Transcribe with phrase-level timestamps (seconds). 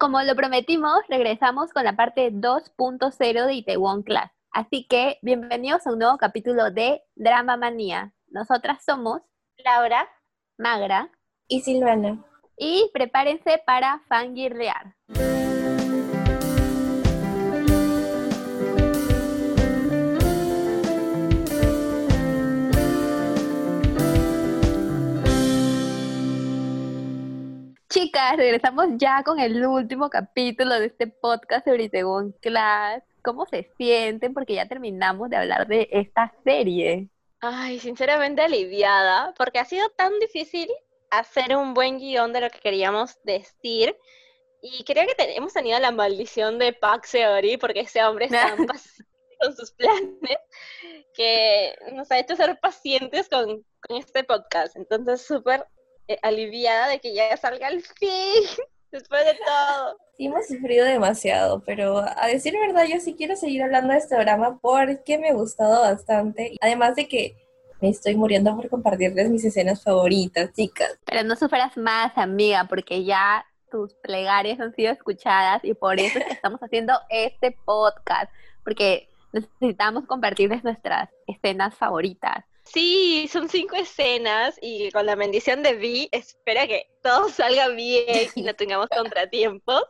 [0.00, 4.32] Como lo prometimos, regresamos con la parte 2.0 de Itaewon Class.
[4.50, 8.14] Así que bienvenidos a un nuevo capítulo de Drama Manía.
[8.28, 9.20] Nosotras somos
[9.62, 10.08] Laura,
[10.56, 11.10] Magra
[11.48, 12.24] y Silvana.
[12.56, 14.96] Y prepárense para fangirlear.
[28.00, 33.02] Chicas, regresamos ya con el último capítulo de este podcast sobre Itaewon Class.
[33.22, 34.32] ¿Cómo se sienten?
[34.32, 37.10] Porque ya terminamos de hablar de esta serie.
[37.42, 40.66] Ay, sinceramente aliviada, porque ha sido tan difícil
[41.10, 43.94] hacer un buen guion de lo que queríamos decir.
[44.62, 48.56] Y creo que hemos tenido la maldición de Park Seori, porque ese hombre está
[49.40, 50.38] con sus planes,
[51.12, 54.74] que nos ha hecho ser pacientes con, con este podcast.
[54.74, 55.66] Entonces, súper
[56.22, 58.42] aliviada de que ya salga el fin,
[58.92, 59.96] después de todo.
[60.16, 64.16] Sí, hemos sufrido demasiado, pero a decir verdad, yo sí quiero seguir hablando de este
[64.16, 66.56] drama porque me ha gustado bastante.
[66.60, 67.36] Además de que
[67.80, 70.98] me estoy muriendo por compartirles mis escenas favoritas, chicas.
[71.04, 76.18] Pero no sufras más, amiga, porque ya tus plegarias han sido escuchadas y por eso
[76.18, 78.30] es que estamos haciendo este podcast,
[78.64, 82.44] porque necesitamos compartirles nuestras escenas favoritas.
[82.72, 88.28] Sí, son cinco escenas y con la bendición de Vi, espera que todo salga bien
[88.36, 89.82] y no tengamos contratiempos.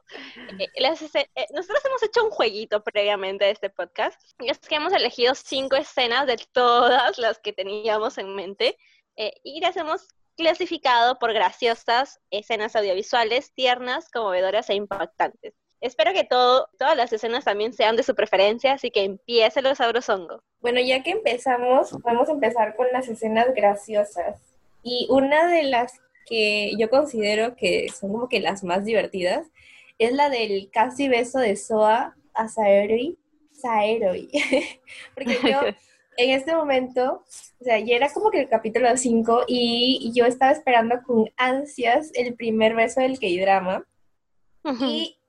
[0.59, 4.95] Eh, eh, nosotros hemos hecho un jueguito previamente de este podcast y es que hemos
[4.95, 8.79] elegido cinco escenas de todas las que teníamos en mente
[9.17, 15.53] eh, y las hemos clasificado por graciosas escenas audiovisuales, tiernas, conmovedoras e impactantes.
[15.81, 19.79] Espero que todo, todas las escenas también sean de su preferencia, así que empiece los
[19.79, 20.43] sabrosongo.
[20.61, 24.41] Bueno, ya que empezamos, vamos a empezar con las escenas graciosas.
[24.83, 29.47] Y una de las que yo considero que son como que las más divertidas
[29.99, 33.19] es la del casi beso de Soa a Saeroi.
[33.53, 34.29] Saeroi.
[35.15, 35.61] Porque yo
[36.19, 37.25] en este momento,
[37.61, 42.11] o sea, ya era como que el capítulo 5 y yo estaba esperando con ansias
[42.15, 43.87] el primer beso del K-drama.
[44.83, 45.20] Y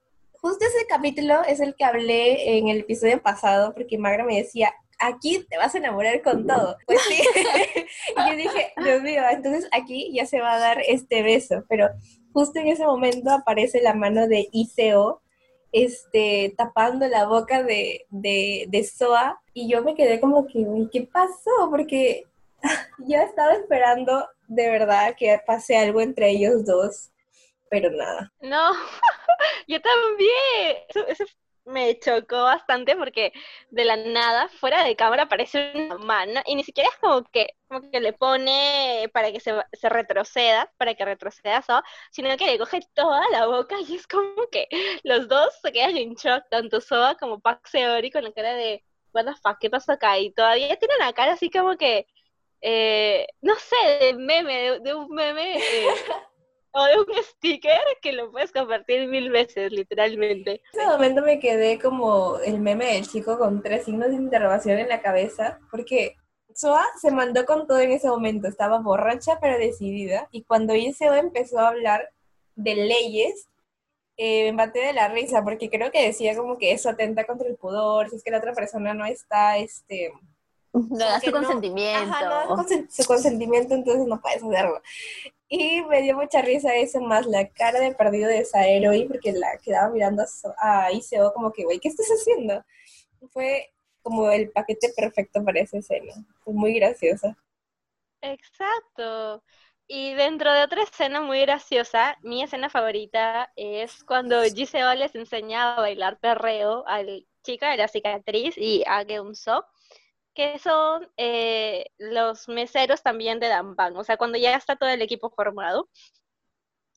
[0.42, 4.74] justo ese capítulo es el que hablé en el episodio pasado, porque Magra me decía,
[4.98, 6.76] aquí te vas a enamorar con todo.
[6.84, 7.22] Pues sí.
[8.16, 11.64] y yo dije, Dios mío, entonces aquí ya se va a dar este beso.
[11.68, 11.88] Pero
[12.32, 15.22] justo en ese momento aparece la mano de Iseo,
[15.70, 19.40] este, tapando la boca de, de, de Soa.
[19.54, 21.70] Y yo me quedé como que, uy, ¿qué pasó?
[21.70, 22.24] Porque
[23.06, 27.11] yo estaba esperando de verdad que pase algo entre ellos dos
[27.72, 28.30] pero nada.
[28.42, 28.72] No,
[29.66, 30.76] yo también.
[31.08, 31.24] Eso,
[31.64, 33.32] me chocó bastante porque
[33.70, 37.54] de la nada, fuera de cámara, aparece una mano y ni siquiera es como que,
[37.68, 42.46] como que le pone para que se, se retroceda, para que retroceda eso, sino que
[42.46, 44.66] le coge toda la boca y es como que
[45.04, 48.84] los dos se quedan en shock, tanto Soa como Pac Seori con la cara de,
[49.14, 50.18] what the fuck, ¿qué pasó acá?
[50.18, 52.06] Y todavía tiene la cara así como que,
[52.60, 55.58] eh, no sé, de meme, de, un meme.
[55.58, 55.86] Eh,
[56.72, 60.62] o de un sticker que lo puedes compartir mil veces, literalmente.
[60.72, 64.78] En ese momento me quedé como el meme del chico con tres signos de interrogación
[64.78, 66.16] en la cabeza, porque
[66.54, 71.14] Soa se mandó con todo en ese momento, estaba borracha pero decidida, y cuando Iseo
[71.14, 72.10] empezó a hablar
[72.54, 73.48] de leyes,
[74.16, 77.48] eh, me maté de la risa, porque creo que decía como que eso atenta contra
[77.48, 80.12] el pudor, si es que la otra persona no está, este...
[80.74, 82.10] No da su consentimiento.
[82.10, 84.80] Ajá, no da su consentimiento, entonces no puedes hacerlo.
[85.54, 89.32] Y me dio mucha risa eso, más la cara de perdido de esa héroe, porque
[89.32, 90.24] la quedaba mirando
[90.56, 92.64] a, Iseo como que, güey, ¿qué estás haciendo?
[93.34, 93.70] Fue
[94.00, 96.14] como el paquete perfecto para esa escena.
[96.42, 97.36] Fue muy graciosa.
[98.22, 99.44] Exacto.
[99.86, 105.74] Y dentro de otra escena muy graciosa, mi escena favorita es cuando Giseo les enseña
[105.74, 109.66] a bailar perreo al chico de la cicatriz y a Geunso
[110.34, 115.02] que son eh, los meseros también de Damban, o sea, cuando ya está todo el
[115.02, 115.88] equipo formado.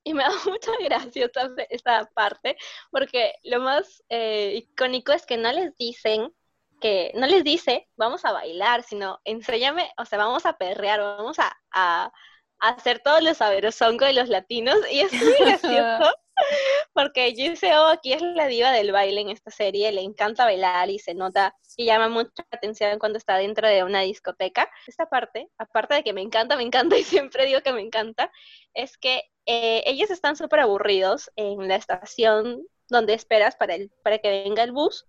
[0.04, 1.30] Y me da mucha gracia
[1.70, 2.58] esta, parte,
[2.92, 6.34] porque lo más eh, icónico es que no les dicen
[6.80, 11.40] que, no les dice, vamos a bailar, sino enséñame, o sea, vamos a perrear, vamos
[11.40, 12.12] a, a,
[12.60, 16.16] a hacer todos los saberosongos de los latinos, y es muy gracioso.
[16.94, 21.00] Porque Giseo aquí es la diva del baile en esta serie, le encanta bailar y
[21.00, 24.70] se nota y llama mucha atención cuando está dentro de una discoteca.
[24.88, 28.32] Esta parte, aparte de que me encanta, me encanta y siempre digo que me encanta,
[28.74, 34.20] es que eh, ellos están súper aburridos en la estación donde esperas para, el, para
[34.20, 35.06] que venga el bus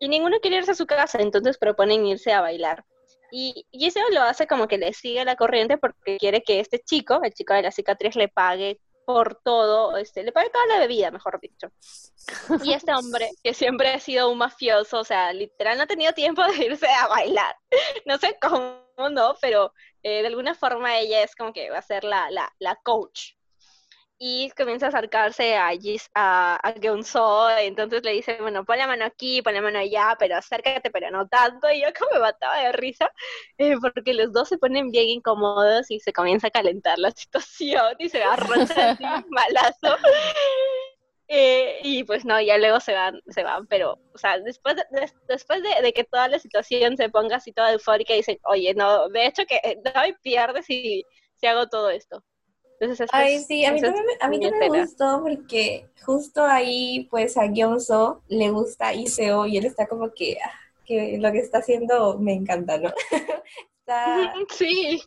[0.00, 2.84] y ninguno quiere irse a su casa, entonces proponen irse a bailar.
[3.30, 7.20] Y Giseo lo hace como que le sigue la corriente porque quiere que este chico,
[7.22, 11.10] el chico de la cicatriz, le pague por todo, este, le paga toda la bebida,
[11.10, 11.72] mejor dicho.
[12.62, 16.12] Y este hombre, que siempre ha sido un mafioso, o sea, literal no ha tenido
[16.12, 17.56] tiempo de irse a bailar.
[18.04, 19.72] No sé cómo, no, pero
[20.02, 23.30] eh, de alguna forma ella es como que va a ser la, la, la coach
[24.18, 26.74] y comienza a acercarse a, Gis, a, a
[27.62, 31.10] entonces le dice, bueno, pon la mano aquí, pon la mano allá, pero acércate, pero
[31.10, 33.12] no tanto, y yo como me mataba de risa,
[33.58, 37.94] eh, porque los dos se ponen bien incómodos y se comienza a calentar la situación
[37.98, 39.96] y se arrocha así malazo.
[41.28, 44.84] Eh, y pues no, ya luego se van, se van, pero, o sea, después de,
[45.28, 49.26] después de, que toda la situación se ponga así toda eufórica, dicen, oye, no, de
[49.26, 51.04] hecho que no hay pierde si,
[51.36, 52.24] si hago todo esto.
[53.12, 57.46] Ay, sí, a mí también, a mí también me gustó porque justo ahí, pues, a
[57.46, 60.52] Gyonso le gusta Iseo y él está como que, ah,
[60.84, 62.92] que lo que está haciendo me encanta, ¿no?
[63.80, 65.02] está, sí.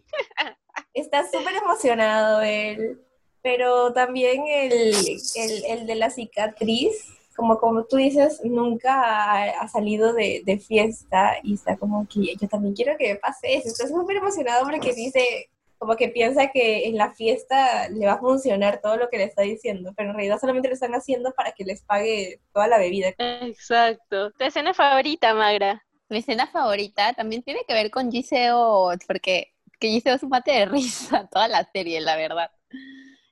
[0.93, 3.01] está súper emocionado él,
[3.41, 4.93] pero también el,
[5.35, 11.37] el, el, de la cicatriz, como, como tú dices, nunca ha, salido de, de, fiesta
[11.41, 13.69] y está como que yo también quiero que me pase eso.
[13.69, 15.49] Está súper emocionado porque dice,
[15.81, 19.23] como que piensa que en la fiesta le va a funcionar todo lo que le
[19.23, 22.77] está diciendo, pero en realidad solamente lo están haciendo para que les pague toda la
[22.77, 23.15] bebida.
[23.17, 24.29] Exacto.
[24.29, 25.83] ¿Tu escena favorita, Magra?
[26.07, 30.51] Mi escena favorita también tiene que ver con Giseo, porque que Giseo es un mate
[30.51, 32.51] de risa toda la serie, la verdad.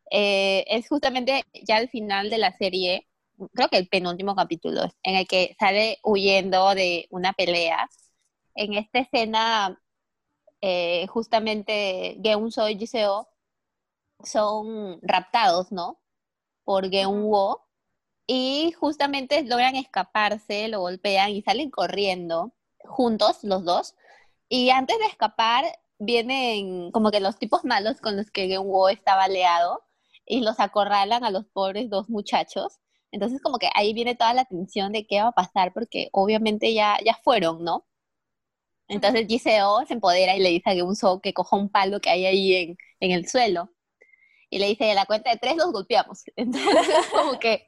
[0.10, 3.08] Eh, es justamente ya al final de la serie,
[3.54, 7.88] creo que el penúltimo capítulo, en el que sale huyendo de una pelea.
[8.56, 9.80] En esta escena
[10.62, 13.30] eh, justamente Geunso y Jiseo
[14.24, 16.00] son raptados, ¿no?
[16.64, 17.66] Por Geunwo
[18.28, 22.54] y justamente logran escaparse, lo golpean y salen corriendo
[22.84, 23.96] juntos los dos.
[24.50, 25.66] Y antes de escapar
[26.00, 29.84] vienen como que los tipos malos con los que Geunwo estaba aliado
[30.26, 32.80] y los acorralan a los pobres dos muchachos.
[33.12, 36.74] Entonces como que ahí viene toda la tensión de qué va a pasar porque obviamente
[36.74, 37.86] ya, ya fueron, ¿no?
[38.90, 42.26] Entonces Giseo se empodera y le dice a Geunso que coja un palo que hay
[42.26, 43.72] ahí en, en el suelo.
[44.50, 46.24] Y le dice, a la cuenta de tres los golpeamos.
[46.36, 47.68] Entonces, como que,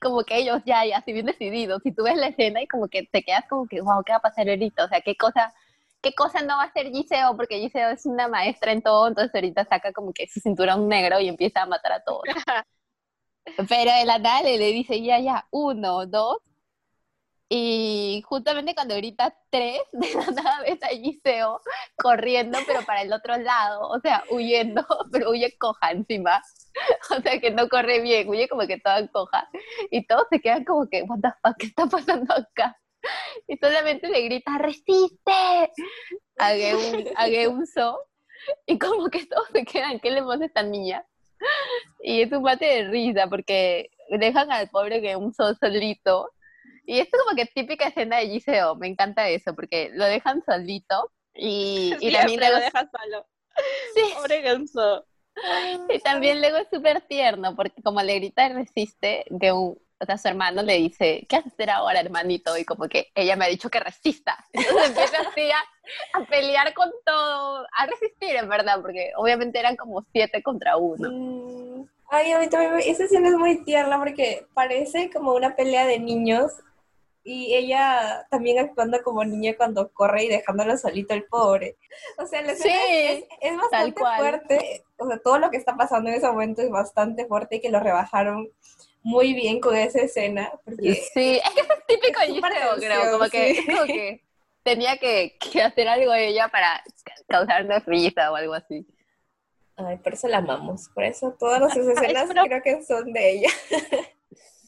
[0.00, 1.82] como que ellos ya, ya, así bien decididos.
[1.82, 4.18] Si tú ves la escena y como que te quedas como que, wow, ¿qué va
[4.18, 4.84] a pasar ahorita?
[4.84, 5.52] O sea, ¿qué cosa,
[6.00, 7.36] qué cosa no va a hacer Giseo?
[7.36, 11.20] Porque Giseo es una maestra en todo, entonces ahorita saca como que su cinturón negro
[11.20, 12.22] y empieza a matar a todos.
[13.68, 16.38] Pero el Anale le dice, ya, ya, uno, dos,
[17.54, 21.60] y justamente cuando grita tres, de la nada ves a Giseo
[21.96, 24.82] corriendo, pero para el otro lado, o sea, huyendo,
[25.12, 26.42] pero huye coja encima.
[27.14, 29.46] O sea, que no corre bien, huye como que toda coja.
[29.90, 32.74] Y todos se quedan como que, what the fuck, ¿qué está pasando acá?
[33.46, 35.32] Y solamente le grita, resiste,
[36.38, 37.98] a, Geun, a Geunso.
[38.64, 41.04] Y como que todos se quedan, ¿qué le pasa a esta niña?
[42.02, 46.30] Y es un mate de risa porque dejan al pobre Geunso solito
[46.84, 50.42] y esto es como que típica escena de Giseo, me encanta eso, porque lo dejan
[50.44, 52.56] solito y, y también luego...
[52.56, 53.26] lo dejan solo.
[53.94, 54.02] Sí.
[54.14, 55.06] Pobre ganso.
[55.88, 60.04] Y también luego es súper tierno, porque como le grita y resiste, de un, o
[60.04, 62.58] sea, su hermano le dice, ¿qué haces ahora, hermanito?
[62.58, 64.44] Y como que ella me ha dicho que resista.
[64.52, 69.76] Entonces empieza así a, a, pelear con todo, a resistir, en verdad, porque obviamente eran
[69.76, 71.08] como siete contra uno.
[71.10, 71.88] Mm.
[72.10, 75.98] Ay, a mí también, esa escena es muy tierna porque parece como una pelea de
[75.98, 76.52] niños
[77.24, 81.76] y ella también actuando como niña cuando corre y dejándolo solito el pobre.
[82.18, 82.80] O sea, la escena
[83.40, 87.26] es, bastante fuerte, o sea, todo lo que está pasando en ese momento es bastante
[87.26, 88.50] fuerte y que lo rebajaron
[89.02, 90.52] muy bien con esa escena.
[90.64, 94.20] Porque sí, es que es típico de Giseo, creo, como que, como que
[94.62, 96.82] tenía que, que, hacer algo ella para
[97.28, 98.86] causarnos risa o algo así.
[99.76, 103.48] Ay, por eso la amamos, por eso todas las escenas creo que son de ella.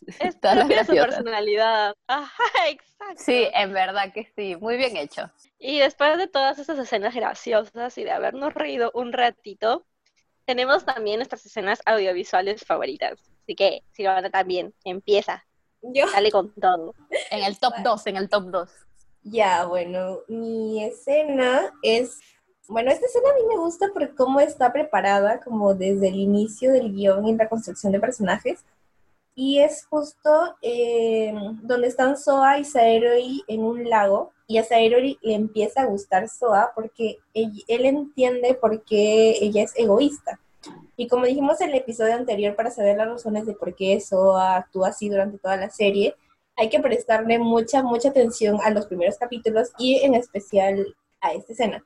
[0.21, 1.95] Es propia su personalidad.
[2.07, 3.23] Ajá, exacto.
[3.23, 5.31] Sí, en verdad que sí, muy bien hecho.
[5.59, 9.85] Y después de todas esas escenas graciosas y de habernos reído un ratito,
[10.45, 13.19] tenemos también nuestras escenas audiovisuales favoritas.
[13.43, 15.45] Así que, Silvana también, empieza.
[15.83, 16.11] Yo.
[16.11, 16.95] Dale con todo.
[17.31, 18.71] En el top 2, en el top 2.
[19.25, 22.21] Ya, bueno, mi escena es
[22.67, 26.73] bueno, esta escena a mí me gusta por cómo está preparada, como desde el inicio
[26.73, 28.65] del guion y la construcción de personajes.
[29.35, 34.33] Y es justo eh, donde están Soa y Saeroi en un lago.
[34.47, 39.73] Y a Saeroi le empieza a gustar Soa porque él, entiende por qué ella es
[39.77, 40.41] egoísta.
[40.97, 44.57] Y como dijimos en el episodio anterior, para saber las razones de por qué Soa
[44.57, 46.15] actúa así durante toda la serie,
[46.57, 51.53] hay que prestarle mucha, mucha atención a los primeros capítulos y en especial a esta
[51.53, 51.85] escena.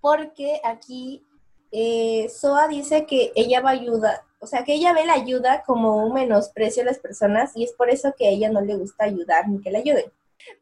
[0.00, 1.24] Porque aquí
[1.72, 5.62] eh, Soa dice que ella va a ayudar, o sea, que ella ve la ayuda
[5.66, 8.76] como un menosprecio a las personas y es por eso que a ella no le
[8.76, 10.12] gusta ayudar ni que la ayuden.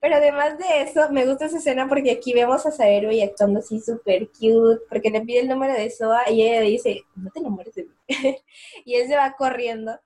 [0.01, 3.61] Pero además de eso, me gusta esa escena porque aquí vemos a Saero y actuando
[3.61, 7.31] así súper cute, porque le pide el número de Soa y ella le dice, no
[7.31, 7.91] te enamores de mí.
[8.85, 9.99] y él se va corriendo,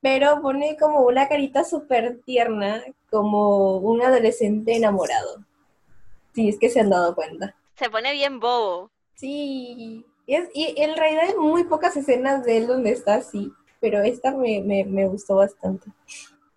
[0.00, 5.44] pero pone como una carita súper tierna, como un adolescente enamorado.
[6.34, 7.54] Sí, es que se han dado cuenta.
[7.76, 8.90] Se pone bien bobo.
[9.14, 14.02] Sí, es, y en realidad hay muy pocas escenas de él donde está así, pero
[14.02, 15.90] esta me, me, me gustó bastante.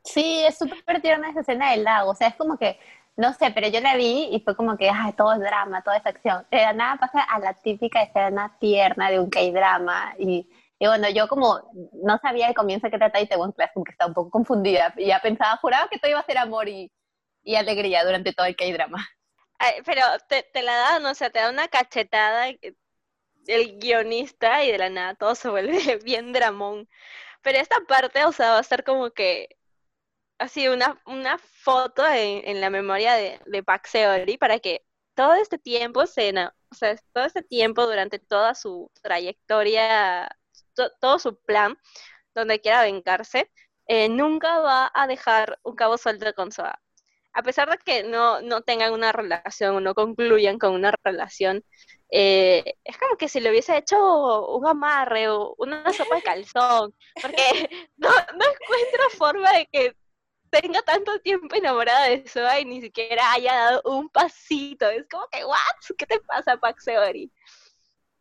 [0.04, 2.78] Sí, es súper tierna esa escena del lago, o sea, es como que,
[3.16, 5.98] no sé, pero yo la vi y fue como que, ay, todo es drama, toda
[5.98, 6.46] es acción.
[6.52, 10.50] De la nada pasa a la típica escena tierna de un K-drama y,
[10.80, 11.62] y bueno, yo como
[11.94, 15.06] no sabía al comienzo qué trata Itaewon Class, como que estaba un poco confundida y
[15.08, 16.92] ya pensaba, juraba que todo iba a ser amor y,
[17.44, 19.08] y alegría durante todo el K-drama.
[19.86, 22.48] Pero te, te la da, no o sea, te da una cachetada
[23.48, 26.90] el guionista y de la nada todo se vuelve bien dramón.
[27.44, 29.50] Pero esta parte, o sea, va a ser como que
[30.38, 34.86] así una, una foto en, la memoria de, de Pac Seori para que
[35.16, 36.34] todo este tiempo, se,
[36.72, 40.30] o sea, todo este tiempo durante toda su trayectoria,
[40.76, 41.78] to- todo su plan,
[42.36, 43.52] donde quiera vengarse,
[43.88, 46.80] eh, nunca va a dejar un cabo suelto con Soa.
[47.34, 51.64] A pesar de que no, no tengan una relación o no concluyan con una relación,
[52.16, 53.98] eh, es como que si le hubiese hecho
[54.56, 57.42] un amarre o una sopa de calzón, porque
[57.98, 59.96] no, no encuentro forma de que
[60.52, 64.88] tenga tanto tiempo enamorada de Soa y ni siquiera haya dado un pasito.
[64.90, 65.96] Es como que, ¿what?
[65.98, 67.32] ¿Qué te pasa, Pax Seori?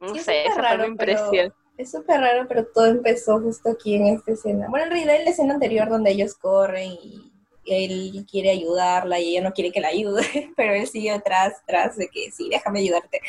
[0.01, 1.55] No Sí, es sé, fue raro, mi pero- impresión.
[1.77, 4.67] Es súper raro, pero todo empezó justo aquí en esta escena.
[4.71, 7.31] Bueno, en realidad en la escena anterior donde ellos corren y
[7.67, 10.23] él quiere ayudarla y ella no quiere que la ayude,
[10.57, 13.21] pero él sigue atrás, atrás de que sí, déjame ayudarte.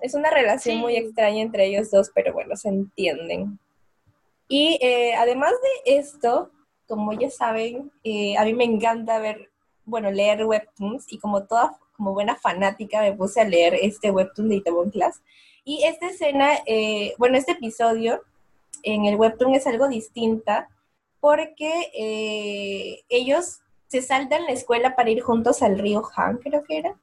[0.00, 0.80] Es una relación Sí.
[0.80, 3.58] muy extraña entre ellos dos, pero bueno, se entienden.
[4.48, 5.52] Y eh, además
[5.86, 6.50] de esto,
[6.86, 9.50] como ya saben, eh, a mí me encanta ver,
[9.84, 14.48] bueno, leer webtoons y como toda, como buena fanática me puse a leer este webtoon
[14.48, 15.22] de Itaewon Class.
[15.64, 18.22] Y esta escena, eh, bueno, este episodio
[18.82, 20.68] en el webtoon es algo distinta
[21.20, 26.78] porque eh, ellos se saltan la escuela para ir juntos al río Han, creo que
[26.78, 26.98] era.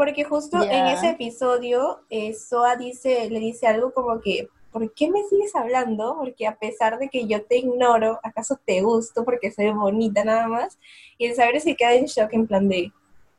[0.00, 0.92] Porque justo en Ya.
[0.94, 6.16] ese episodio, eh, Soa dice, le dice algo como que, ¿por qué me sigues hablando?
[6.16, 10.48] Porque a pesar de que yo te ignoro, ¿acaso te gusto porque soy bonita nada
[10.48, 10.78] más?
[11.18, 12.90] Y el saber se queda en shock en plan de,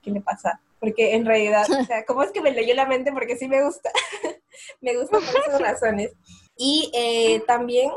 [0.03, 0.62] ¿qué le pasa?
[0.80, 3.12] Porque en realidad, o sea, ¿cómo es que me leyó la mente?
[3.12, 3.89] Porque sí me gusta.
[4.82, 6.12] me gusta por esas razones.
[6.56, 7.89] Y eh, también,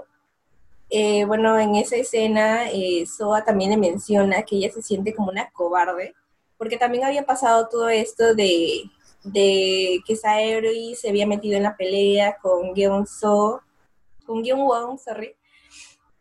[0.88, 5.30] eh, bueno, en esa escena, eh, Soa también le menciona que ella se siente como
[5.30, 6.14] una cobarde,
[6.64, 8.84] porque también había pasado todo esto de,
[9.22, 13.60] de que Saori se había metido en la pelea con Gyeon So,
[14.24, 15.36] con Gyeon Won, sorry,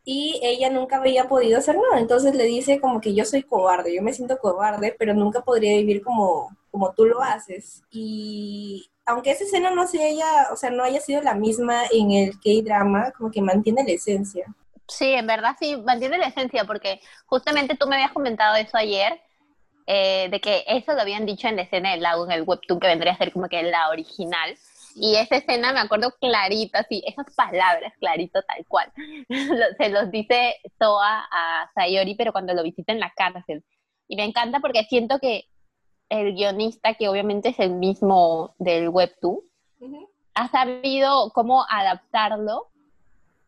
[0.04, 2.02] y ella nunca había podido hacer nada.
[2.02, 5.78] Entonces le dice como que yo soy cobarde, yo me siento cobarde, pero nunca podría
[5.78, 7.84] vivir como, como tú lo haces.
[7.90, 12.12] Y aunque esa escena no se haya, o sea, no haya sido la misma en
[12.12, 14.54] el K-drama, como que mantiene la esencia.
[14.90, 19.22] Sí, en verdad sí, mantiene la esencia, porque justamente tú me habías comentado eso ayer,
[19.86, 22.80] eh, de que eso lo habían dicho en la escena del lago, en el webtoon,
[22.80, 24.56] que vendría a ser como que la original.
[24.96, 28.92] Y esa escena me acuerdo clarito, así, esas palabras clarito tal cual.
[29.78, 33.64] Se los dice Toa a Sayori, pero cuando lo visita en la cárcel.
[34.08, 35.46] Y me encanta porque siento que
[36.10, 39.40] el guionista, que obviamente es el mismo del webtoon,
[40.36, 42.70] ha sabido cómo adaptarlo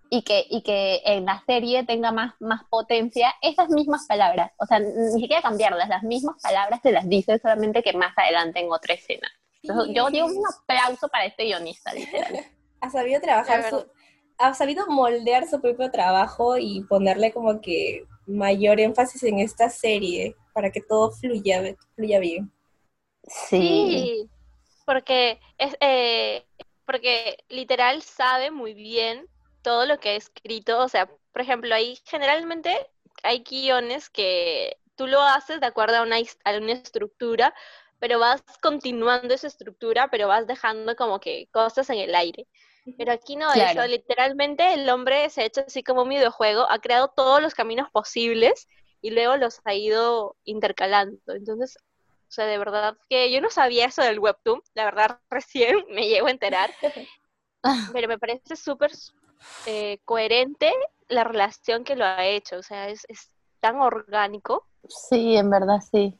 [0.09, 4.51] y que, y que en la serie tenga más, más potencia esas mismas palabras.
[4.57, 8.59] O sea, ni siquiera cambiarlas, las mismas palabras se las dice, solamente que más adelante
[8.59, 9.27] en otra escena.
[9.61, 12.45] Entonces, yo digo un aplauso para este guionista, literal.
[12.81, 13.83] Ha sabido trabajar su,
[14.37, 20.35] ha sabido moldear su propio trabajo y ponerle como que mayor énfasis en esta serie
[20.53, 22.51] para que todo fluya, fluya bien.
[23.23, 23.57] Sí.
[23.57, 24.29] Sí,
[24.85, 26.45] porque es eh,
[26.85, 29.27] porque literal sabe muy bien
[29.65, 30.79] todo lo que ha escrito.
[30.79, 32.71] O sea, por ejemplo, ahí generalmente
[33.23, 37.51] hay guiones que tú lo haces de acuerdo a una, a una estructura,
[37.99, 42.47] pero vas continuando esa estructura, pero vas dejando como que cosas en el aire.
[42.95, 43.81] Pero aquí no, Claro.
[43.81, 47.55] eso literalmente el hombre se ha hecho así como un videojuego, ha creado todos los
[47.55, 48.67] caminos posibles
[49.01, 51.17] y luego los ha ido intercalando.
[51.33, 55.83] Entonces, o sea, de verdad que yo no sabía eso del webtoon, la verdad recién
[55.89, 56.69] me llego a enterar,
[57.93, 58.91] pero me parece súper
[59.65, 60.71] eh, coherente
[61.07, 64.67] la relación que lo ha hecho, o sea, es, es tan orgánico.
[64.87, 66.17] Sí, en verdad sí.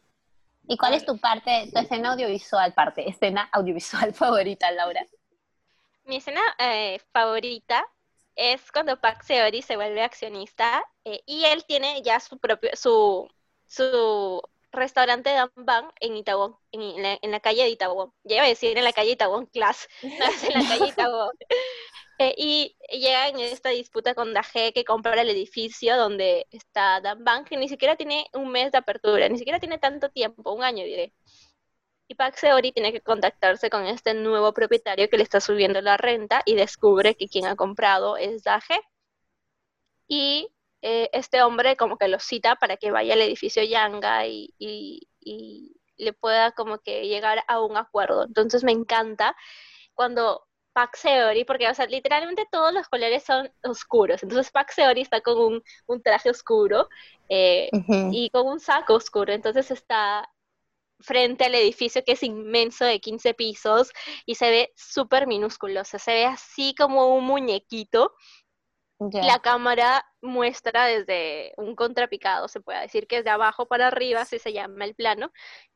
[0.68, 5.06] ¿Y cuál es tu parte, tu escena audiovisual, parte, escena audiovisual favorita, Laura?
[6.06, 7.86] Mi escena eh, favorita
[8.36, 13.28] es cuando Pak Seori se vuelve accionista eh, y él tiene ya su propio, su,
[13.66, 14.42] su
[14.72, 16.16] restaurante Bang en
[16.72, 18.12] en la, en la calle de Itaewon.
[18.24, 21.32] Ya iba a decir en la calle de Class, no es en la calle de.
[22.18, 27.46] Eh, y llega en esta disputa con Daje que compra el edificio donde está Bang,
[27.46, 30.86] que ni siquiera tiene un mes de apertura, ni siquiera tiene tanto tiempo, un año
[30.86, 31.14] diré.
[32.08, 35.98] Y Pak Seori tiene que contactarse con este nuevo propietario que le está subiendo la
[35.98, 38.80] renta y descubre que quien ha comprado es Daje.
[40.08, 40.50] Y
[40.82, 44.54] eh, este hombre como que lo cita para que vaya al edificio Yanga y,
[45.98, 48.26] le pueda como que llegar a un acuerdo.
[48.26, 49.36] Entonces me encanta
[49.94, 50.46] cuando
[50.76, 54.22] Pak Seori, porque o sea, literalmente todos los colores son oscuros.
[54.22, 56.90] Entonces Pak Seori está con un, traje oscuro
[57.30, 57.70] eh,
[58.12, 59.32] y con un saco oscuro.
[59.32, 60.30] Entonces está
[61.00, 63.94] frente al edificio que es inmenso de 15 pisos
[64.26, 68.14] y se ve súper minúsculo, o sea, se ve así como un muñequito
[69.00, 74.22] la cámara muestra desde un contrapicado, se puede decir que es de abajo para arriba,
[74.22, 75.32] así se llama el plano.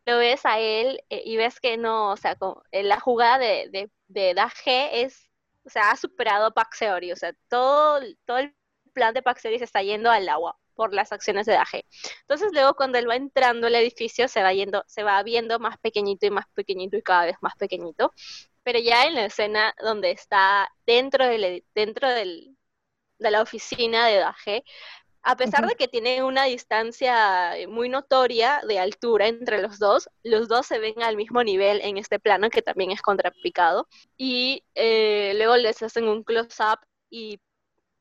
[0.10, 2.36] Lo ves a él eh, y ves que no, o sea,
[2.72, 5.30] eh, la jugada de, de, de Daje es,
[5.64, 8.56] o sea, ha superado a Paxeori, o sea, todo, todo el
[8.94, 11.86] plan de Paxeori se está yendo al agua por las acciones de Daje.
[12.22, 15.78] Entonces luego cuando él va entrando al edificio se va yendo, se va viendo más
[15.78, 18.12] pequeñito y más pequeñito y cada vez más pequeñito.
[18.64, 22.58] Pero ya en la escena donde está dentro del, dentro del,
[23.20, 24.64] de la oficina de Daje,
[25.22, 30.48] a pesar de que tiene una distancia muy notoria de altura entre los dos, los
[30.48, 33.88] dos se ven al mismo nivel en este plano que también es contrapicado.
[34.18, 37.40] Y eh, luego les hacen un close-up y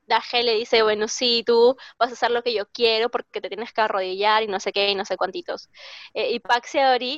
[0.08, 3.48] Daje le dice, bueno, sí, tú vas a hacer lo que yo quiero porque te
[3.48, 5.68] tienes que arrodillar y no sé qué y no sé cuántitos.
[6.14, 6.72] Eh, y Pax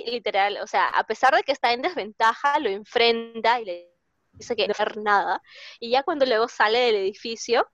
[0.07, 3.95] literal, o sea, a pesar de que está en desventaja, lo enfrenta y le
[4.33, 5.41] dice que no hacer nada.
[5.79, 7.69] Y ya cuando luego sale del edificio,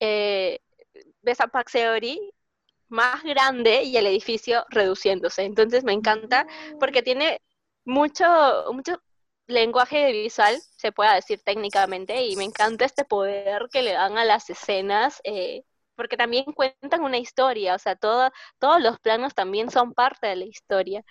[0.00, 0.60] eh,
[1.22, 2.32] ves a Paxeori
[2.88, 5.44] más grande y el edificio reduciéndose.
[5.44, 6.46] Entonces me encanta
[6.78, 7.40] porque tiene
[7.84, 8.26] mucho,
[8.72, 9.00] mucho
[9.46, 14.24] lenguaje visual, se puede decir técnicamente, y me encanta este poder que le dan a
[14.24, 15.62] las escenas, eh,
[15.96, 18.30] porque también cuentan una historia, o sea, todos
[18.80, 21.04] los planos también son parte de la historia.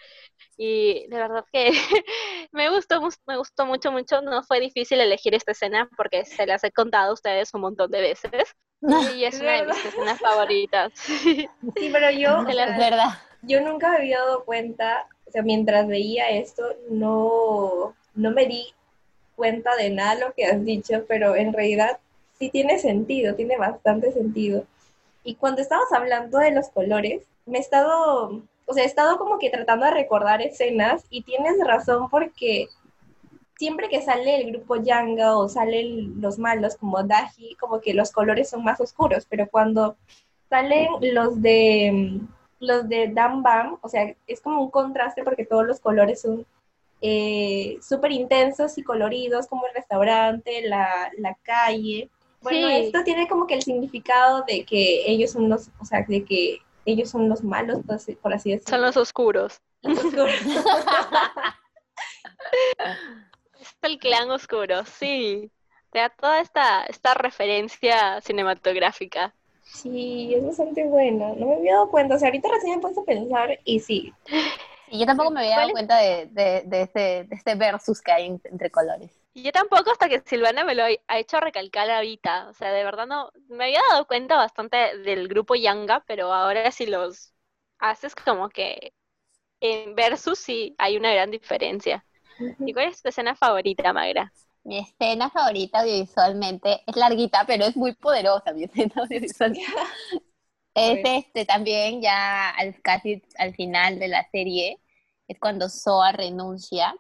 [0.58, 1.72] Y de verdad que
[2.52, 4.22] me gustó, me gustó mucho, mucho.
[4.22, 7.92] No fue difícil elegir esta escena porque se las he contado a ustedes un montón
[7.92, 8.56] de veces.
[8.82, 10.92] Y es una de mis escenas favoritas.
[10.96, 11.48] Sí,
[11.92, 13.10] pero yo, es verdad.
[13.44, 18.74] yo nunca me había dado cuenta, o sea, mientras veía esto, no, no me di
[19.36, 22.00] cuenta de nada lo que has dicho, pero en realidad
[22.38, 24.66] sí tiene sentido, tiene bastante sentido.
[25.24, 29.38] Y cuando estabas hablando de los colores, me he estado, o sea, he estado como
[29.38, 32.68] que tratando de recordar escenas y tienes razón porque
[33.62, 38.12] siempre que sale el grupo Yanga o salen los malos como Daji, como que los
[38.12, 39.98] colores son más oscuros, pero cuando
[40.50, 42.22] salen los de
[42.60, 46.44] los de Dam Bam, o sea, es como un contraste porque todos los colores son
[47.02, 52.10] eh, súper intensos y coloridos, como el restaurante, la, la calle.
[52.42, 56.26] Bueno, esto tiene como que el significado de que ellos son los, o sea, de
[56.26, 57.78] que ellos son los malos,
[58.24, 58.72] por así decirlo.
[58.72, 59.62] Son los oscuros.
[59.84, 60.34] Los oscuros.
[63.88, 65.52] el clan oscuro, sí.
[65.92, 69.36] Te da toda esta, esta referencia cinematográfica.
[69.64, 71.34] Sí, es bastante buena.
[71.34, 72.16] No me había dado cuenta.
[72.16, 74.14] O sea, ahorita recién me he puesto a pensar y sí.
[74.90, 78.12] Y yo tampoco me había dado cuenta de, de, de, este, de este versus que
[78.12, 79.12] hay entre colores.
[79.34, 82.50] Y yo tampoco hasta que Silvana me lo ha hecho recalcar ahorita.
[82.50, 86.72] O sea, de verdad no, me había dado cuenta bastante del grupo Yanga, pero ahora
[86.72, 87.34] si los
[87.80, 88.94] haces como que
[89.62, 92.06] en versus sí hay una gran diferencia.
[92.60, 94.32] ¿Y cuál es tu escena favorita, Magra?
[94.64, 99.58] Mi escena favorita audiovisualmente es larguita, pero es muy poderosa mi escena audiovisual.
[100.74, 104.80] es este también ya al, casi al final de la serie,
[105.28, 106.96] es cuando Soa renuncia.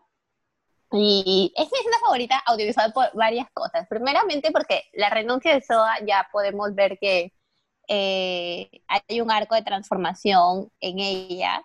[0.94, 3.88] Y es mi escena favorita audiovisual por varias cosas.
[3.88, 7.34] Primeramente porque la renuncia de Soa ya podemos ver que
[7.88, 11.64] eh, hay un arco de transformación en ella.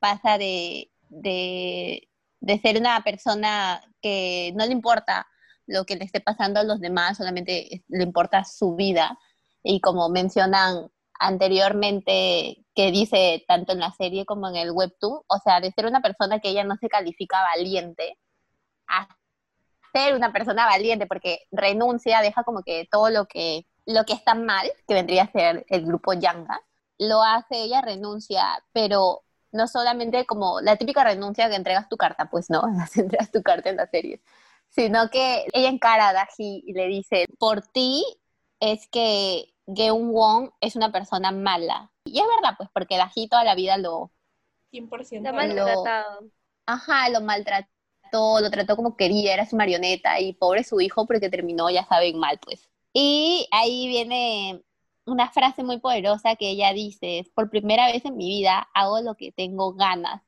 [0.00, 2.08] Pasa de, de
[2.46, 5.26] de ser una persona que no le importa
[5.66, 9.18] lo que le esté pasando a los demás, solamente le importa su vida.
[9.64, 15.38] Y como mencionan anteriormente, que dice tanto en la serie como en el webtoon, o
[15.42, 18.16] sea, de ser una persona que ella no se califica valiente,
[18.86, 19.08] a
[19.92, 24.36] ser una persona valiente, porque renuncia, deja como que todo lo que, lo que está
[24.36, 26.60] mal, que vendría a ser el grupo Yanga,
[26.98, 29.25] lo hace ella, renuncia, pero
[29.56, 32.62] no solamente como la típica renuncia que entregas tu carta, pues no,
[32.96, 34.20] entregas tu carta en la serie,
[34.68, 38.04] sino que ella encara a Daji y le dice, por ti
[38.60, 41.90] es que Geun Won es una persona mala.
[42.04, 44.12] Y es verdad, pues, porque Daji toda la vida lo...
[44.70, 45.22] 100%.
[45.22, 46.30] Lo Lo- maltratado.
[46.66, 51.30] Ajá, lo maltrató, lo trató como quería, era su marioneta y pobre su hijo porque
[51.30, 52.68] terminó, ya saben, mal, pues.
[52.92, 54.62] Y ahí viene
[55.06, 59.00] una frase muy poderosa que ella dice, es, por primera vez en mi vida hago
[59.00, 60.22] lo que tengo ganas.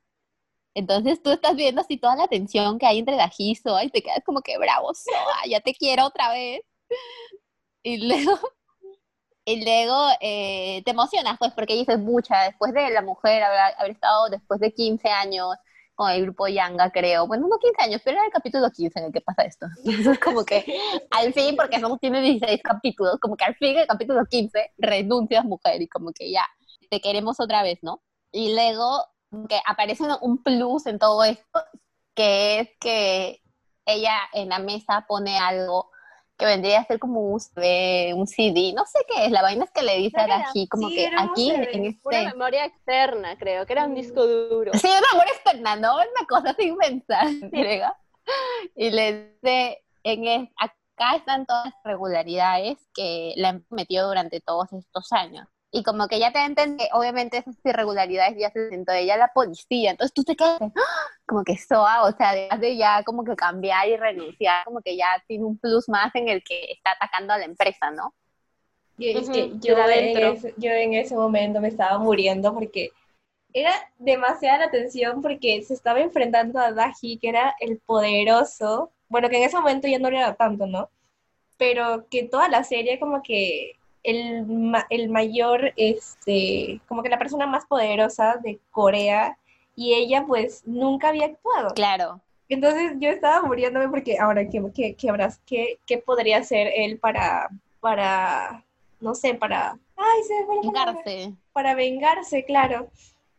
[0.74, 3.90] Entonces tú estás viendo así toda la tensión que hay entre Daji y Soa y
[3.90, 4.92] te quedas como que bravo,
[5.48, 6.62] ya te quiero otra vez.
[7.82, 8.38] Y luego,
[9.44, 13.92] y luego eh, te emocionas, pues, porque dices, mucha, después de la mujer haber, haber
[13.92, 15.48] estado después de 15 años
[15.98, 17.26] con el grupo Yanga, creo.
[17.26, 19.66] Bueno, no 15 años, pero era el capítulo 15 en el que pasa esto.
[19.84, 20.64] Entonces, como que
[21.10, 25.44] al fin, porque somos, tiene 16 capítulos, como que al fin el capítulo 15 renuncias
[25.44, 26.46] mujer y como que ya,
[26.88, 28.00] te queremos otra vez, ¿no?
[28.30, 29.06] Y luego
[29.48, 31.64] que aparece un plus en todo esto,
[32.14, 33.42] que es que
[33.84, 35.90] ella en la mesa pone algo
[36.38, 39.64] que vendría a ser como un USB, un CD, no sé qué es, la vaina
[39.64, 41.88] es que le dice a Creo que era- Daji como sí, que aquí en Una
[41.88, 42.24] este...
[42.26, 44.72] memoria externa, creo, que era un disco duro.
[44.74, 45.96] Sí, un amor externa, ¿no?
[45.96, 47.26] Una cosa sin pensar.
[48.76, 54.40] Y le dice, en es- acá están todas las regularidades que le han metido durante
[54.40, 55.48] todos estos años.
[55.70, 59.28] Y como que ya te entiende que obviamente esas irregularidades ya se sentó ella la
[59.34, 59.90] policía.
[59.90, 60.82] Entonces tú te quedas ¡ah!
[61.26, 64.96] como que Soa, o sea, además de ya como que cambiar y renunciar, como que
[64.96, 68.14] ya tiene un plus más en el que está atacando a la empresa, ¿no?
[68.98, 72.52] Y es Ujú, que de yo en, ese, yo en ese momento me estaba muriendo
[72.52, 72.90] porque
[73.52, 79.28] era demasiada la tensión porque se estaba enfrentando a Daji, que era el poderoso, bueno,
[79.30, 80.90] que en ese momento ya no lo era tanto, ¿no?
[81.58, 84.46] Pero que toda la serie como que el,
[84.90, 89.38] el mayor, este, como que la persona más poderosa de Corea
[89.76, 91.74] y ella pues nunca había actuado.
[91.74, 92.20] Claro.
[92.48, 96.98] Entonces yo estaba muriéndome porque ahora, ¿qué, qué, qué, habrás- qué, qué podría hacer él
[96.98, 97.48] para,
[97.80, 98.64] para,
[99.00, 100.60] no sé, para, ay, se me.
[100.60, 101.32] Vengarse.
[101.52, 102.88] Para vengarse, claro.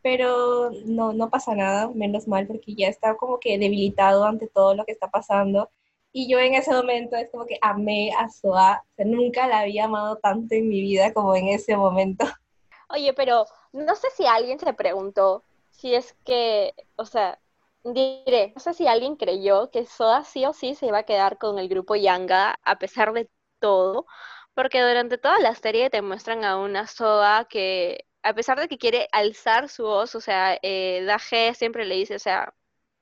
[0.01, 4.73] Pero no, no pasa nada, menos mal, porque ya está como que debilitado ante todo
[4.73, 5.69] lo que está pasando.
[6.11, 9.59] Y yo en ese momento es como que amé a Soa, o sea, nunca la
[9.59, 12.25] había amado tanto en mi vida como en ese momento.
[12.89, 17.39] Oye, pero no sé si alguien se preguntó si es que, o sea,
[17.83, 21.37] diré, no sé si alguien creyó que Soda sí o sí se iba a quedar
[21.37, 24.05] con el grupo Yanga a pesar de todo,
[24.53, 28.77] porque durante toda la serie te muestran a una Soda que, a pesar de que
[28.77, 32.53] quiere alzar su voz, o sea, eh, Daje siempre le dice, o sea,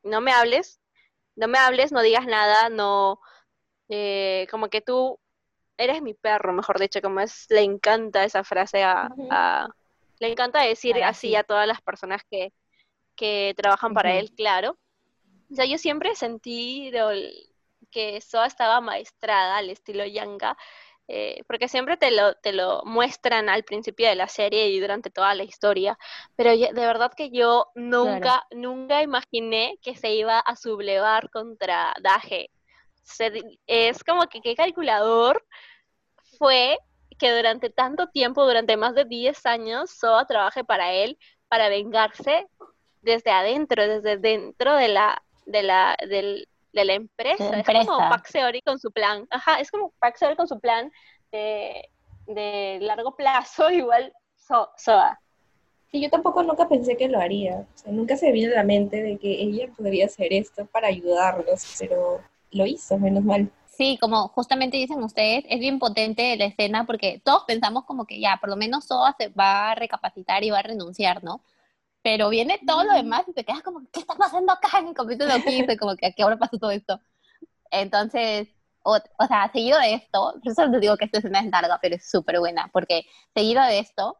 [0.03, 0.79] no me hables,
[1.37, 3.19] no me hables, no digas nada, no,
[3.89, 5.19] eh, como que tú
[5.77, 9.67] eres mi perro, mejor dicho, como es, le encanta esa frase a, a-
[10.19, 11.35] le encanta decir así sí.
[11.35, 12.51] a todas las personas que,
[13.15, 14.77] que trabajan para él, claro.
[15.51, 16.91] O sea, yo siempre sentí
[17.91, 20.57] que Soa estaba maestrada al estilo Yanga,
[21.07, 25.09] eh, porque siempre te lo, te lo muestran al principio de la serie y durante
[25.09, 25.97] toda la historia,
[26.35, 32.49] pero de verdad que yo nunca, nunca imaginé que se iba a sublevar contra Daje.
[33.03, 35.43] Se es como que qué calculador
[36.37, 36.77] fue
[37.19, 41.17] que durante tanto tiempo, durante más de 10 años, Soa trabaje para él,
[41.47, 42.47] para vengarse
[43.01, 47.59] desde adentro, desde dentro de la, de la, del- de la empresa.
[47.59, 49.27] Es como Seori con su plan.
[49.29, 50.91] Ajá, es como Pac Seori con su plan
[51.31, 51.89] de,
[52.27, 55.19] de largo plazo, igual So- Soa.
[55.91, 57.59] Y yo tampoco nunca pensé que lo haría.
[57.73, 60.65] O sea, nunca se me vino a la mente de que ella podría hacer esto
[60.65, 63.49] para ayudarlos, pero lo hizo, menos mal.
[63.65, 68.19] Sí, como justamente dicen ustedes, es bien potente la escena porque todos pensamos como que
[68.19, 71.41] ya, por lo menos Soa se va a recapacitar y va a renunciar, ¿no?
[72.07, 74.93] Pero viene todo lo demás y te quedas como, ¿qué está pasando acá en el
[74.93, 75.77] capítulo 15?
[75.77, 77.01] Como que, ¿a qué hora pasó todo esto?
[77.69, 78.47] Entonces,
[78.83, 81.79] o, o sea, seguido de esto, por eso les digo que esta escena es larga,
[81.81, 84.17] pero es súper buena, porque seguido de esto,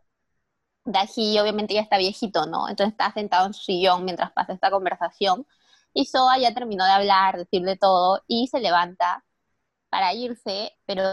[0.86, 2.70] Daji obviamente ya está viejito, ¿no?
[2.70, 5.48] Entonces está sentado en su sillón mientras pasa esta conversación
[5.94, 9.26] y Soa ya terminó de hablar, decirle todo y se levanta
[9.90, 11.04] para irse, pero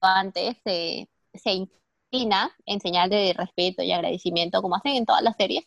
[0.00, 5.36] antes se, se inclina en señal de respeto y agradecimiento, como hacen en todas las
[5.36, 5.66] series.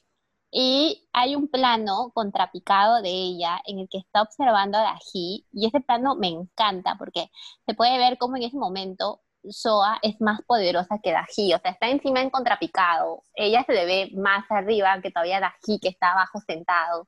[0.51, 5.67] Y hay un plano contrapicado de ella en el que está observando a Daji, y
[5.67, 7.29] ese plano me encanta porque
[7.65, 11.71] se puede ver cómo en ese momento Soa es más poderosa que Daji, o sea,
[11.71, 13.23] está encima en contrapicado.
[13.35, 17.07] Ella se le ve más arriba que todavía Daji, que está abajo sentado.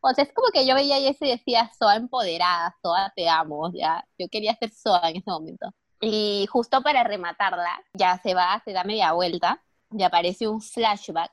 [0.00, 4.04] O sea, es como que yo veía y decía, Soa empoderada, Soa te amo, ya.
[4.18, 5.74] Yo quería ser Soa en ese momento.
[6.00, 11.32] Y justo para rematarla, ya se va, se da media vuelta y aparece un flashback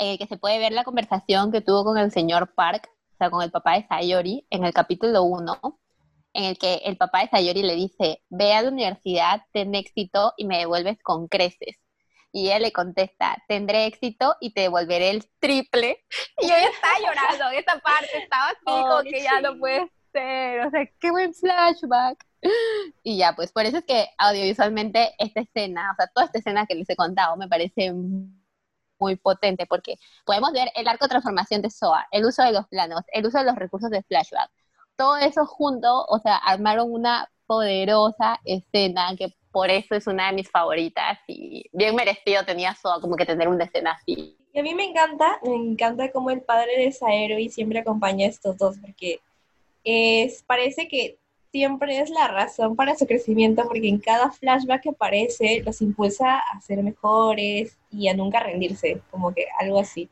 [0.00, 3.16] en el que se puede ver la conversación que tuvo con el señor Park, o
[3.18, 5.60] sea, con el papá de Sayori, en el capítulo 1,
[6.32, 10.32] en el que el papá de Sayori le dice, ve a la universidad, ten éxito
[10.38, 11.76] y me devuelves con creces.
[12.32, 16.02] Y ella le contesta, tendré éxito y te devolveré el triple.
[16.40, 20.66] Y yo estaba llorando en esa parte, estaba así como que ya no puede ser,
[20.66, 22.24] o sea, qué buen flashback.
[23.02, 26.64] Y ya, pues por eso es que audiovisualmente esta escena, o sea, toda esta escena
[26.64, 27.92] que les he contado me parece
[29.00, 32.66] muy potente porque podemos ver el arco de transformación de Soa, el uso de los
[32.68, 34.50] planos, el uso de los recursos de flashback.
[34.96, 40.34] Todo eso junto, o sea, armaron una poderosa escena que por eso es una de
[40.34, 44.36] mis favoritas y bien merecido tenía Soa como que tener una escena así.
[44.52, 48.26] Y a mí me encanta, me encanta como el padre de Saero y siempre acompaña
[48.26, 49.20] a estos dos porque
[49.84, 51.18] es, parece que
[51.50, 56.38] siempre es la razón para su crecimiento porque en cada flashback que aparece los impulsa
[56.38, 60.08] a ser mejores y a nunca rendirse, como que algo así.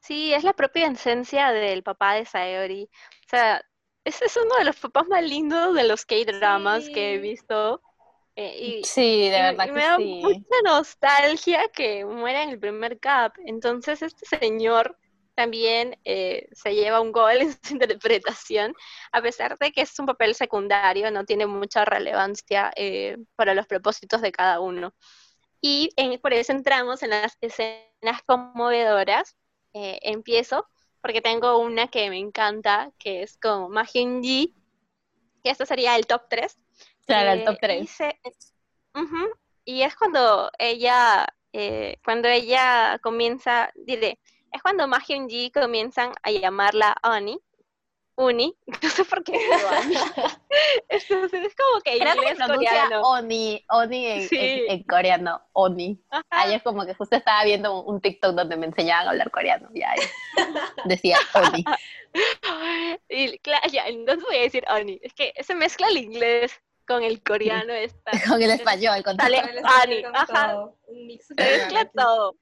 [0.00, 2.84] Sí, es la propia esencia del papá de Saori.
[2.84, 3.64] O sea,
[4.04, 7.82] ese es uno de los papás más lindos de los K-dramas que he visto.
[8.36, 13.34] Eh, sí, de verdad me da mucha nostalgia que muera en el primer cap.
[13.44, 14.96] Entonces, este señor
[15.34, 18.74] también eh, se lleva un gol en su interpretación,
[19.12, 23.66] a pesar de que es un papel secundario, no tiene mucha relevancia eh, para los
[23.66, 24.94] propósitos de cada uno.
[25.62, 25.90] Y
[26.22, 29.36] por eso entramos en las escenas conmovedoras.
[29.72, 30.66] empiezo
[31.02, 34.54] porque tengo una que me encanta, que es con Ma Ji,
[35.44, 36.58] que esto sería el top 3
[37.10, 37.98] Claro, el top 3.
[39.64, 44.18] y es cuando ella, eh, cuando ella comienza, diré,
[44.52, 47.40] es cuando Ma Ji comienzan a llamarla Oni,
[48.20, 49.32] Uni, no sé por qué
[50.88, 53.00] es como que inglés se coreano.
[53.02, 55.98] Oni, Oni en, coreano, Oni.
[56.30, 59.68] Ayer es como que justo estaba viendo un TikTok donde me enseñaban a hablar coreano,
[59.74, 59.94] ya
[60.84, 61.64] decía Oni.
[63.08, 65.00] Y claro, ya, entonces voy a decir Oni.
[65.02, 66.52] Es que se mezcla el inglés
[66.86, 68.10] con el coreano está.
[68.28, 69.42] con el español, con, Dale,
[69.84, 70.04] Oni.
[70.12, 70.68] Ajá.
[71.20, 72.36] Se mezcla todo.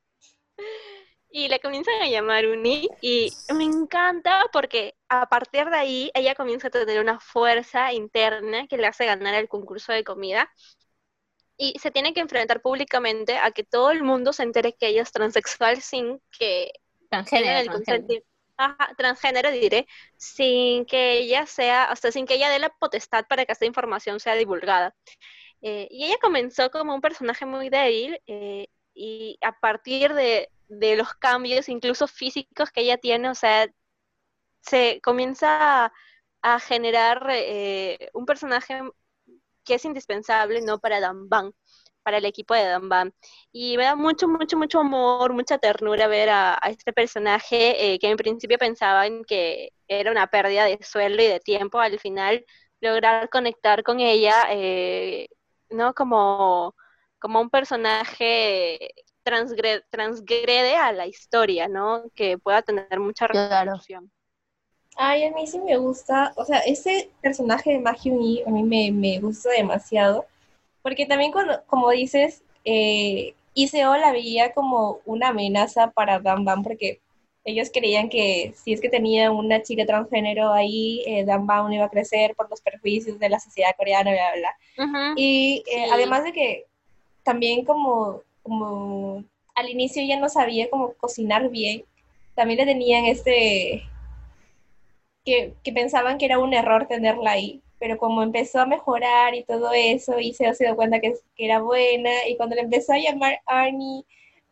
[1.31, 6.35] Y le comienzan a llamar Uni y me encanta porque a partir de ahí ella
[6.35, 10.51] comienza a tener una fuerza interna que le hace ganar el concurso de comida
[11.59, 15.03] y se tiene que enfrentar públicamente a que todo el mundo se entere que ella
[15.03, 16.73] es transexual sin que
[17.11, 18.25] transgénero, transgénero.
[18.57, 19.87] Ajá, transgénero diré,
[20.17, 24.19] sin que ella sea, hasta sin que ella dé la potestad para que esta información
[24.19, 24.95] sea divulgada.
[25.63, 30.97] Eh, y ella comenzó como un personaje muy débil eh, y a partir de, de
[30.97, 33.69] los cambios, incluso físicos que ella tiene, o sea,
[34.63, 35.93] se comienza
[36.43, 38.81] a, generar eh, un personaje
[39.65, 40.79] que es indispensable, ¿no?
[40.79, 41.53] Para Damban,
[42.03, 43.15] para el equipo de Damban.
[43.53, 48.11] Y me da mucho, mucho, mucho amor, mucha ternura ver a, este personaje eh, que
[48.11, 52.45] en principio pensaban que era una pérdida de sueldo y de tiempo, al final
[52.81, 55.29] lograr conectar con ella, eh,
[55.71, 55.95] ¿no?
[55.95, 56.75] Como,
[57.19, 58.95] como un personaje
[59.31, 62.05] transgrede, a la historia, ¿no?
[62.15, 64.11] Que pueda tener mucha resolución.
[64.97, 68.91] Ay, a mí sí me gusta, o sea, ese personaje de Uni a mí me,
[68.91, 70.27] me, gusta demasiado,
[70.83, 76.65] porque también cuando, como dices, eh, Iseo la veía como una amenaza para Dan Bam,
[76.65, 77.01] porque
[77.45, 81.85] ellos creían que si es que tenía una chica transgénero ahí, eh, Dan Bam iba
[81.85, 85.15] a crecer por los perjuicios de la sociedad coreana, bla, bla, bla.
[85.17, 86.67] Y eh, además de que
[87.23, 91.85] también como como al inicio ya no sabía cómo cocinar bien,
[92.35, 93.83] también le tenían este,
[95.25, 99.73] que, pensaban que era un error tenerla ahí, pero como empezó a mejorar y todo
[99.73, 103.41] eso, y se, se dio cuenta que, era buena, y cuando le empezó a llamar
[103.47, 104.05] Arnie,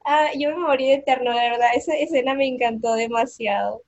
[0.05, 3.83] ah, yo me morí de eterno, de verdad, esa escena me encantó demasiado.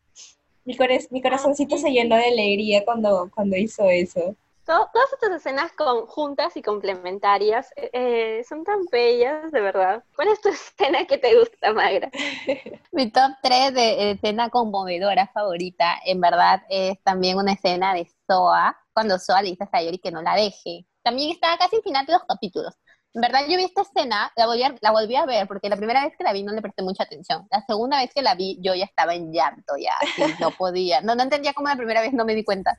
[0.65, 0.77] Mi,
[1.11, 4.37] mi corazoncito se llenó de alegría cuando, cuando hizo eso
[4.69, 10.05] todas estas escenas conjuntas y complementarias eh, eh, son tan bellas, de verdad.
[10.15, 12.11] ¿Cuál es tu escena que te gusta, Magra?
[12.93, 18.77] Mi top 3 de escena conmovedora favorita, en verdad, es también una escena de Soa,
[18.93, 20.87] cuando Soa le dice a Sayori que no la deje.
[21.03, 22.75] También estaba casi al final de los capítulos.
[23.15, 25.77] En verdad, yo vi esta escena, la volví, a, la volví a ver, porque la
[25.77, 27.49] primera vez que la vi no le presté mucha atención.
[27.51, 29.95] La segunda vez que la vi, yo ya estaba en llanto, ya,
[30.41, 31.01] no podía.
[31.01, 32.77] No, no entendía cómo la primera vez no me di cuenta.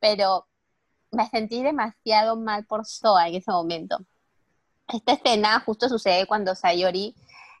[0.00, 0.46] Pero
[1.16, 3.98] me sentí demasiado mal por Soa en ese momento.
[4.88, 7.16] Esta escena justo sucede cuando Sayori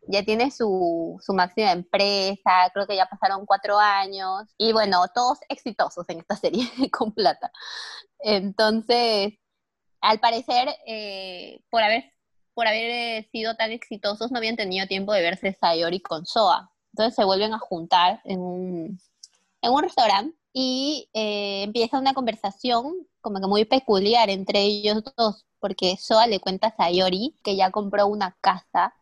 [0.08, 5.38] ya tiene su, su máxima empresa, creo que ya pasaron cuatro años, y bueno, todos
[5.48, 7.50] exitosos en esta serie con plata.
[8.20, 9.34] Entonces,
[10.00, 12.12] al parecer, eh, por haber,
[12.54, 16.70] por haber sido tan exitosos, no habían tenido tiempo de verse Sayori con Soa.
[16.92, 19.00] Entonces se vuelven a juntar en un,
[19.62, 25.44] en un restaurante y eh, empieza una conversación como que muy peculiar entre ellos dos,
[25.58, 28.94] porque Soa le cuenta a Sayori que ya compró una casa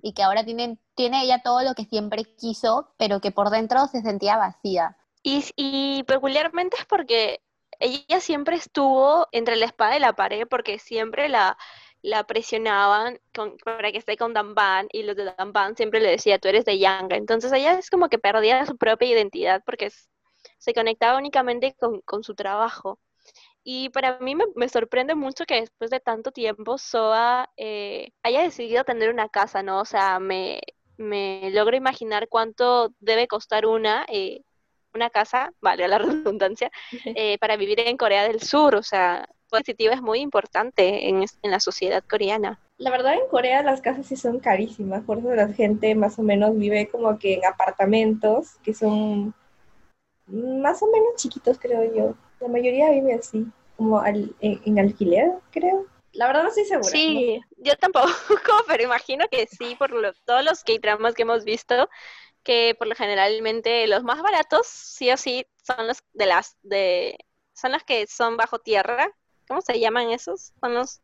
[0.00, 3.86] y que ahora tiene, tiene ella todo lo que siempre quiso, pero que por dentro
[3.86, 4.96] se sentía vacía.
[5.22, 7.42] Y, peculiarmente es porque
[7.80, 11.58] ella siempre estuvo entre la espada y la pared, porque siempre la,
[12.00, 13.20] la presionaban
[13.62, 16.78] para que esté con Damban y los de Damban siempre le decía, tú eres de
[16.78, 17.16] Yanga.
[17.16, 19.90] Entonces ella es como que perdía su propia identidad porque
[20.64, 22.98] se conectaba únicamente con, su trabajo.
[23.62, 28.84] Y para mí me, sorprende mucho que después de tanto tiempo Soa eh, haya decidido
[28.84, 29.80] tener una casa, ¿no?
[29.80, 30.60] O sea, me,
[30.96, 34.40] me logro imaginar cuánto debe costar una, eh,
[34.94, 35.98] una casa, vale la
[36.32, 36.70] redundancia,
[37.04, 38.74] eh, para vivir en Corea del Sur.
[38.74, 42.58] O sea, positiva es muy importante en, la sociedad coreana.
[42.78, 46.22] La verdad en Corea las casas sí son carísimas, por eso la gente más o
[46.22, 49.34] menos vive como que en apartamentos que son
[50.26, 52.14] más o menos chiquitos creo yo.
[52.40, 55.86] La mayoría vive así, como en, alquiler creo.
[56.12, 56.88] La verdad no estoy segura.
[56.88, 58.08] Sí, yo tampoco,
[58.68, 59.90] pero imagino que sí, por
[60.24, 61.88] todos los K-dramas que hemos visto,
[62.42, 67.18] que por lo generalmente los más baratos, sí o sí, son los de las de
[67.54, 69.10] son los que son bajo tierra,
[69.48, 70.52] ¿Cómo se llaman esos?
[70.60, 71.00] Son los...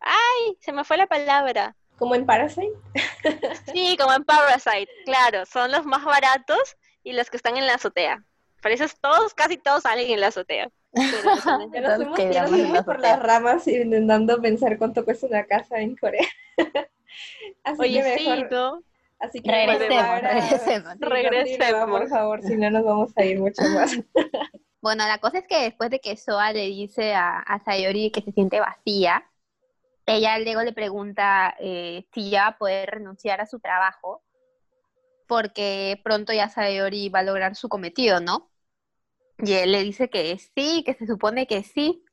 [0.00, 0.56] ¡Ay!
[0.60, 1.76] Se me fue la palabra.
[1.96, 2.72] ¿Como en Parasite?
[3.72, 5.46] sí, como en Parasite, claro.
[5.46, 8.24] Son los más baratos y los que están en la azotea.
[8.62, 10.70] Por todos, casi todos salen en la azotea.
[10.94, 16.26] ya nos fuimos, por las ramas intentando pensar cuánto cuesta una casa en Corea.
[17.64, 18.82] Así Oye, que mejor...
[19.18, 20.96] Así que regresemos, regresemos.
[20.98, 21.90] regresemos.
[21.90, 23.92] Por favor, si no nos vamos a ir mucho más.
[24.82, 28.32] Bueno, la cosa es que después de que Soa le dice a, Sayori que se
[28.32, 29.24] siente vacía,
[30.06, 34.24] ella luego le pregunta eh, si ya va a poder renunciar a su trabajo,
[35.28, 38.50] porque pronto ya Sayori va a lograr su cometido, ¿no?
[39.44, 42.04] Y él le dice que sí, que se supone que sí.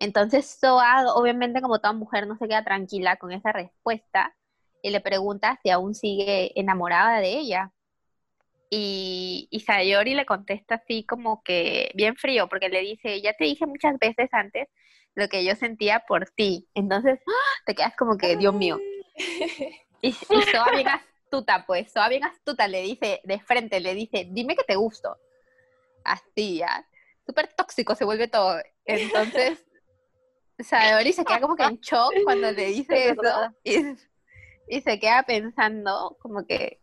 [0.00, 4.36] Entonces Soa, obviamente como toda mujer, no se queda tranquila con esa respuesta
[4.82, 7.72] y le pregunta si aún sigue enamorada de ella.
[8.70, 13.44] Y, y Sayori le contesta así como que bien frío, porque le dice, ya te
[13.44, 14.68] dije muchas veces antes
[15.14, 16.68] lo que yo sentía por ti.
[16.74, 17.62] Entonces ¡ah!
[17.64, 18.78] te quedas como que, Dios mío.
[20.00, 24.28] Y, y Soa bien astuta, pues, Soa bien astuta le dice, de frente, le dice,
[24.30, 25.16] dime que te gusto.
[26.12, 26.86] Así, ya.
[27.26, 28.58] Súper tóxico se vuelve todo.
[28.84, 29.64] Entonces,
[30.58, 33.54] Sayori se queda como que en shock cuando le dice eso.
[33.64, 33.96] Y,
[34.68, 36.80] y se queda pensando como que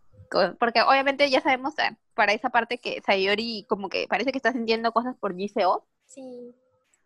[0.59, 4.51] porque obviamente ya sabemos eh, para esa parte que Sayori como que parece que está
[4.51, 5.87] sintiendo cosas por GCO.
[6.05, 6.55] Sí.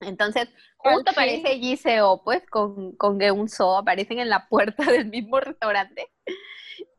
[0.01, 6.07] Entonces, justo aparece GCO, pues, con, con So, aparecen en la puerta del mismo restaurante.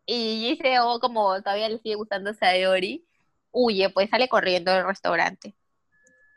[0.05, 3.07] Y GCO, como todavía le sigue gustando Sayori,
[3.53, 5.55] huye, pues sale corriendo del restaurante.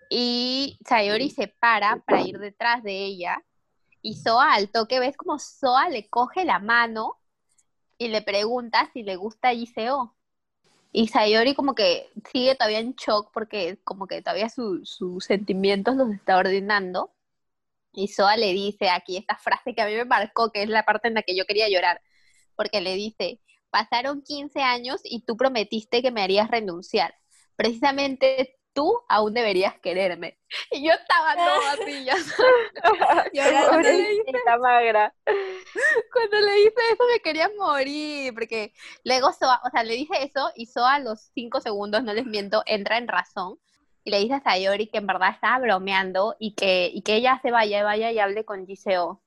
[0.09, 3.43] Y Sayori se para para ir detrás de ella.
[4.01, 7.17] Y Soa al toque, ves como Soa le coge la mano
[7.97, 10.15] y le pregunta si le gusta Giseo.
[10.91, 16.11] Y Sayori como que sigue todavía en shock porque como que todavía sus sentimientos los
[16.11, 17.11] está ordenando.
[17.93, 20.83] Y Soa le dice aquí esta frase que a mí me marcó, que es la
[20.83, 22.01] parte en la que yo quería llorar,
[22.55, 23.39] porque le dice,
[23.73, 27.15] pasaron 15 años y tú prometiste que me harías renunciar.
[27.55, 30.37] Precisamente tú aún deberías quererme.
[30.69, 32.15] Y yo estaba toda así, ya
[33.69, 35.15] cuando, le magra.
[36.13, 40.51] cuando le dice eso me quería morir, porque luego Soa, o sea, le dice eso
[40.55, 43.57] y Soa a los cinco segundos, no les miento, entra en razón
[44.03, 47.39] y le dice a Sayori que en verdad estaba bromeando y que, y que ella
[47.41, 49.23] se vaya, vaya y hable con Giseo.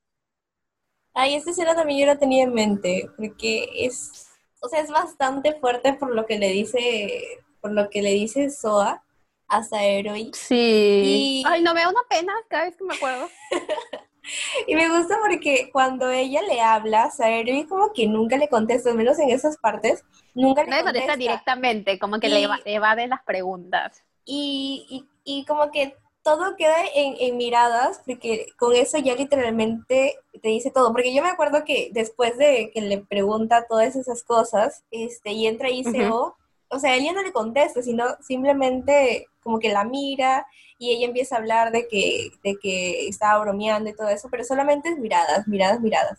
[1.18, 4.25] Ay, esta escena también yo la tenía en mente, porque es,
[4.66, 7.22] o sea, es bastante fuerte por lo que le dice,
[7.60, 9.04] por lo que le dice Soa,
[9.46, 10.32] a Saeroi.
[10.34, 11.44] Sí.
[11.46, 13.28] Ay, no me da una pena cada vez que me acuerdo.
[14.66, 18.96] y me gusta porque cuando ella le habla, Saeroi como que nunca le contesta, al
[18.96, 20.02] menos en esas partes,
[20.34, 21.16] nunca le, contesta.
[21.16, 24.02] directamente, como que le evade las preguntas.
[24.24, 30.48] Y, y, como que todo queda en, en, miradas, porque con eso ya literalmente te
[30.48, 30.92] dice todo.
[30.92, 35.46] Porque yo me acuerdo que después de que le pregunta todas esas cosas, este, y
[35.46, 36.36] entra ICO,
[36.68, 40.48] o sea, ella no le contesta, sino simplemente como que la mira
[40.80, 44.42] y ella empieza a hablar de que, de que estaba bromeando y todo eso, pero
[44.42, 46.18] solamente es miradas, miradas, miradas.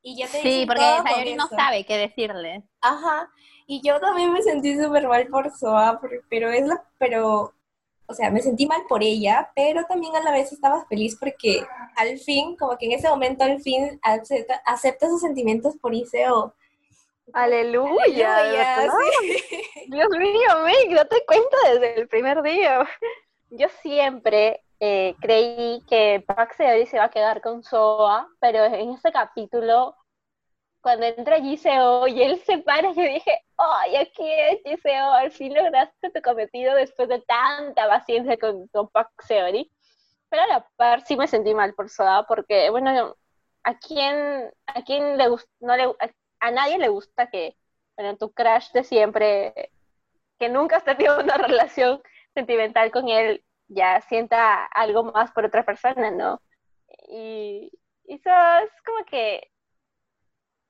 [0.00, 2.62] Y ya te sí, porque Sayori no sabe qué decirle.
[2.80, 3.30] Ajá,
[3.66, 6.00] y yo también me sentí súper mal por Soa,
[6.30, 7.52] pero es la, pero,
[8.12, 11.64] o sea, me sentí mal por ella, pero también a la vez estaba feliz porque
[11.96, 16.54] al fin, como que en ese momento al fin acepta, acepta sus sentimientos por Iseo.
[17.32, 18.36] Aleluya.
[19.88, 22.86] Dios mío, Mick, date cuenta desde el primer día.
[23.48, 28.90] yo siempre eh, creí que Park Seori se iba a quedar con Soa, pero en
[28.90, 29.96] este capítulo,
[30.82, 35.12] cuando entra Giseo y él se para, yo dije, ¡ay, aquí es Giseo!
[35.12, 39.70] Al fin lograste tu cometido después de tanta paciencia con, con Park Seori.
[40.28, 43.16] Pero a la par sí me sentí mal por Soa, porque, bueno,
[43.64, 45.28] ¿a quién, a quién le
[45.60, 45.72] no
[46.40, 47.56] a, nadie le gusta que,
[47.96, 49.70] bueno, tu crush de siempre,
[50.38, 52.02] que nunca has tenido una relación
[52.34, 56.42] sentimental con él, ya sienta algo más por otra persona, ¿no?
[57.08, 57.70] Y,
[58.04, 58.30] eso
[58.64, 59.51] es como que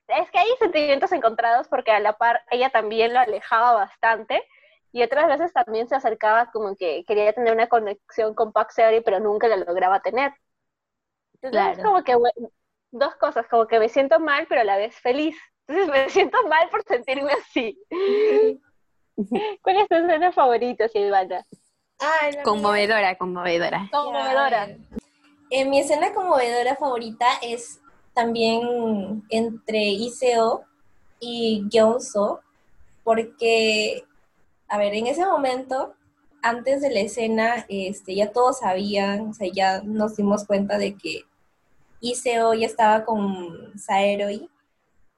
[0.09, 4.43] es que hay sentimientos encontrados porque a la par ella también lo alejaba bastante
[4.93, 9.21] y otras veces también se acercaba como que quería tener una conexión con Pax pero
[9.21, 10.33] nunca la lograba tener.
[11.41, 12.15] Entonces es como que
[12.91, 15.37] dos cosas, como que me siento mal pero a la vez feliz.
[15.67, 17.79] Entonces me siento mal por sentirme así.
[19.63, 21.47] ¿Cuál es tu escena favorita, Silvana?
[22.43, 23.89] conmovedora, conmovedora.
[23.93, 24.69] Conmovedora.
[25.51, 27.82] Eh, mi escena conmovedora favorita es
[28.15, 30.65] también entre Iseo
[31.21, 32.41] y Gyonso,
[33.05, 34.05] porque,
[34.69, 35.95] a ver, en ese momento,
[36.43, 40.97] antes de la escena, este, ya todos sabían, o sea, ya nos dimos cuenta de
[40.97, 41.23] que
[42.01, 44.51] Iseo ya estaba con Saeroi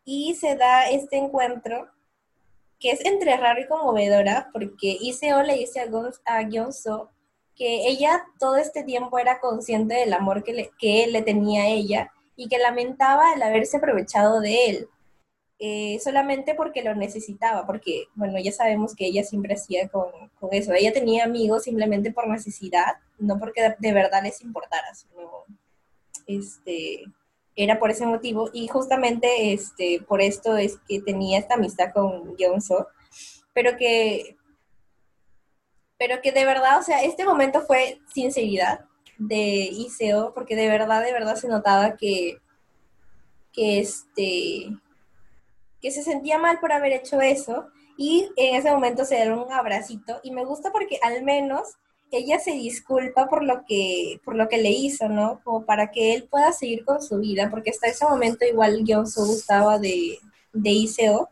[0.05, 1.89] y se da este encuentro
[2.79, 5.81] que es entre raro y conmovedora, porque Iseo le dice
[6.27, 7.11] a, Gyonso
[7.57, 11.63] que ella todo este tiempo era consciente del amor que, le, que él le tenía
[11.63, 14.89] a ella y que lamentaba el haberse aprovechado de él,
[15.59, 20.11] eh, solamente porque lo necesitaba, porque, bueno, ya sabemos que ella siempre hacía con,
[20.41, 25.45] con, eso, ella tenía amigos simplemente por necesidad, no porque de, verdad les importara, sino,
[26.27, 27.05] este,
[27.57, 28.51] era por ese motivo.
[28.53, 32.89] Y justamente este, por esto es que tenía esta amistad con Gyonso,
[33.53, 34.37] pero que,
[35.97, 38.87] pero que de verdad, o sea, este momento fue sinceridad
[39.19, 42.39] de Iseo, porque de verdad, de verdad se notaba que,
[43.53, 44.69] que, este,
[45.81, 47.67] que se sentía mal por haber hecho eso.
[47.97, 50.21] Y en ese momento se dieron un abracito.
[50.23, 51.77] Y me gusta porque al menos
[52.11, 55.41] ella se disculpa por lo que, por lo que le hizo, ¿no?
[55.45, 59.25] Como para que él pueda seguir con su vida, porque hasta ese momento igual Gyonso
[59.27, 60.19] gustaba de,
[60.53, 61.29] de Iseo,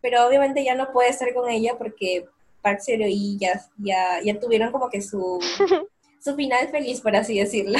[0.00, 2.26] pero obviamente ya no puede estar con ella porque
[2.62, 5.38] Park y ya, ya, ya tuvieron como que su,
[6.24, 7.78] su final feliz, por así decirlo.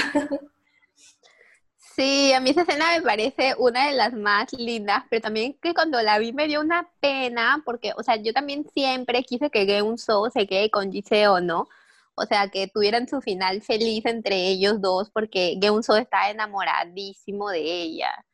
[1.97, 5.75] Sí, a mí esa escena me parece una de las más lindas, pero también que
[5.75, 9.65] cuando la vi me dio una pena, porque, o sea, yo también siempre quise que
[9.65, 11.69] Geun So se quede con Jiseo, ¿no?
[12.17, 17.61] o sea, que tuvieran su final feliz entre ellos dos, porque Geunso está enamoradísimo de
[17.61, 18.25] ella.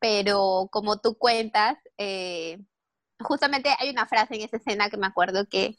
[0.00, 2.58] Pero como tú cuentas, eh,
[3.20, 5.76] justamente hay una frase en esa escena que me acuerdo que,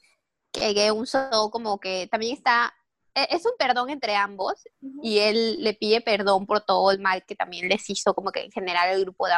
[0.51, 2.73] que Geunso como que también está,
[3.15, 4.55] es un perdón entre ambos,
[5.01, 8.41] y él le pide perdón por todo el mal que también les hizo como que
[8.41, 9.33] en general el grupo de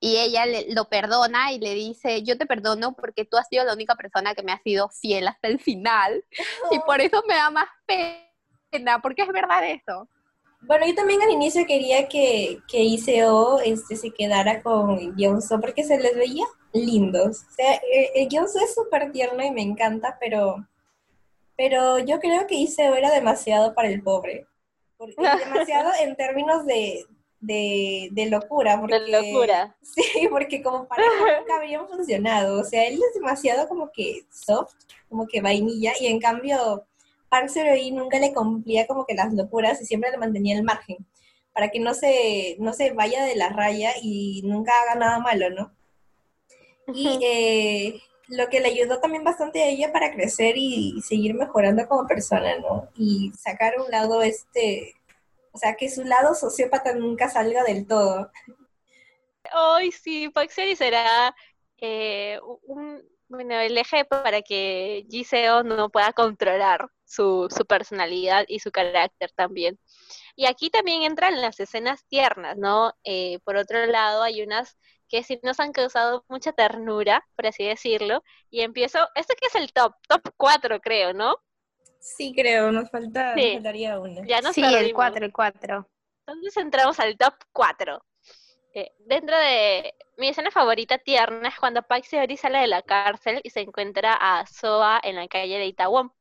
[0.00, 3.72] y ella lo perdona y le dice, yo te perdono porque tú has sido la
[3.72, 6.22] única persona que me ha sido fiel hasta el final
[6.70, 7.68] y por eso me da más
[8.70, 10.06] pena, porque es verdad eso.
[10.60, 15.84] Bueno, yo también al inicio quería que, que Iseo este, se quedara con Gyonso porque
[15.84, 17.42] se les veía lindos.
[17.50, 20.66] O sea, eh es súper tierno y me encanta, pero,
[21.56, 24.46] pero yo creo que Iseo era demasiado para el pobre.
[25.16, 27.04] demasiado en términos de,
[27.40, 28.80] de, locura.
[28.80, 29.76] Porque, de locura.
[29.82, 32.60] Sí, porque como pareja nunca habían funcionado.
[32.60, 34.74] O sea, él es demasiado como que soft,
[35.08, 36.86] como que vainilla, y en cambio
[37.28, 37.50] Park
[37.80, 40.98] y nunca le cumplía como que las locuras y siempre le mantenía el margen,
[41.52, 45.50] para que no se, no se vaya de la raya y nunca haga nada malo,
[45.50, 45.72] ¿no?
[46.94, 51.86] Y eh, lo que le ayudó también bastante a ella para crecer y seguir mejorando
[51.88, 52.88] como persona, ¿no?
[52.96, 54.94] Y sacar un lado este
[55.54, 58.28] o sea, que su lado sociópata nunca salga del todo.
[59.54, 61.32] Hoy sí, Paxeri será
[61.78, 68.58] eh, un, bueno, el eje para que Giseo no pueda controlar su, su, personalidad y
[68.58, 69.78] su carácter también.
[70.34, 72.92] Y aquí también entran las escenas tiernas, ¿no?
[73.04, 74.76] Eh, por otro lado, hay unas
[75.08, 79.54] que sí nos han causado mucha ternura, por así decirlo, y empiezo, este que es
[79.54, 81.36] el top, top 4 creo, ¿no?
[82.00, 84.22] Sí, creo, nos, falta, faltaría uno.
[84.26, 85.88] Ya sí, el 4, el 4.
[86.26, 88.04] Entonces entramos al top 4.
[88.74, 93.40] Eh, dentro de mi escena favorita tierna es cuando Pax Seori sale de la cárcel
[93.44, 96.12] y se encuentra a Soa en la calle de Itaewon.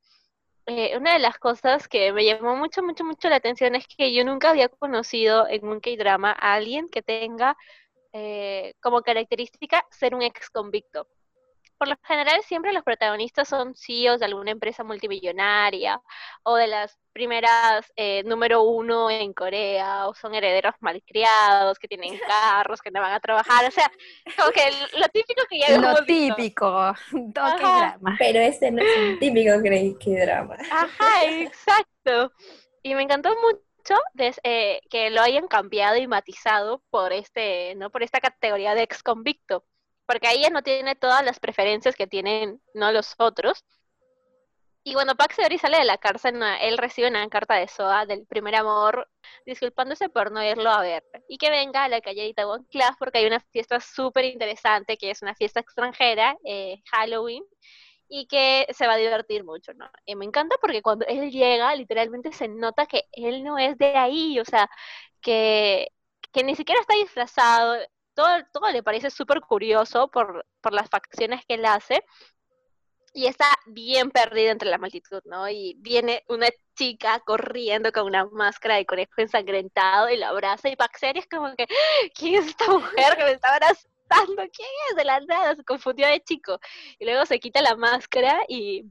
[0.66, 4.14] Eh, una de las cosas que me llamó mucho, mucho, mucho la atención es que
[4.14, 7.58] yo nunca había conocido en un K-drama a alguien que tenga
[8.14, 11.08] eh, como característica ser un ex convicto
[11.84, 16.00] por lo general siempre los protagonistas son CEOs de alguna empresa multimillonaria
[16.44, 22.18] o de las primeras eh, número uno en Corea o son herederos malcriados que tienen
[22.28, 23.92] carros que no van a trabajar, o sea,
[24.38, 24.62] como que
[24.98, 26.94] lo típico que ya Lo típico,
[27.34, 28.16] toque drama.
[28.18, 29.52] Pero este no es un típico
[30.00, 30.56] que drama.
[30.72, 32.32] Ajá, exacto.
[32.82, 33.73] Y me encantó mucho
[34.44, 37.90] eh, que lo hayan cambiado y matizado por este, ¿no?
[37.90, 39.66] Por esta categoría de ex convicto
[40.06, 43.64] porque ahí ella no tiene todas las preferencias que tienen no los otros.
[44.86, 48.26] Y cuando Pax Seori sale de la cárcel, él recibe una carta de Soa del
[48.28, 49.10] primer amor,
[49.46, 51.06] disculpándose por no irlo a ver.
[51.30, 55.10] Y que venga a la calle de Class porque hay una fiesta súper interesante, que
[55.12, 57.44] es una fiesta extranjera, eh, Halloween,
[58.16, 59.90] y que se va a divertir mucho, ¿no?
[60.06, 63.98] Y me encanta porque cuando él llega, literalmente se nota que él no es de
[63.98, 64.70] ahí, o sea,
[65.20, 65.88] que,
[66.32, 67.76] que ni siquiera está disfrazado,
[68.14, 72.04] todo, todo le parece súper curioso por, por las facciones que él hace
[73.14, 75.50] y está bien perdida entre la multitud, ¿no?
[75.50, 80.76] Y viene una chica corriendo con una máscara de conejo ensangrentado y la abraza y
[80.76, 81.66] Paxeri es como que,
[82.16, 83.93] ¿quién es esta mujer que me está abrazando?
[84.26, 84.96] ¿Quién es?
[84.96, 86.60] De la nada, se confundió de chico.
[87.00, 88.86] Y luego se quita la máscara y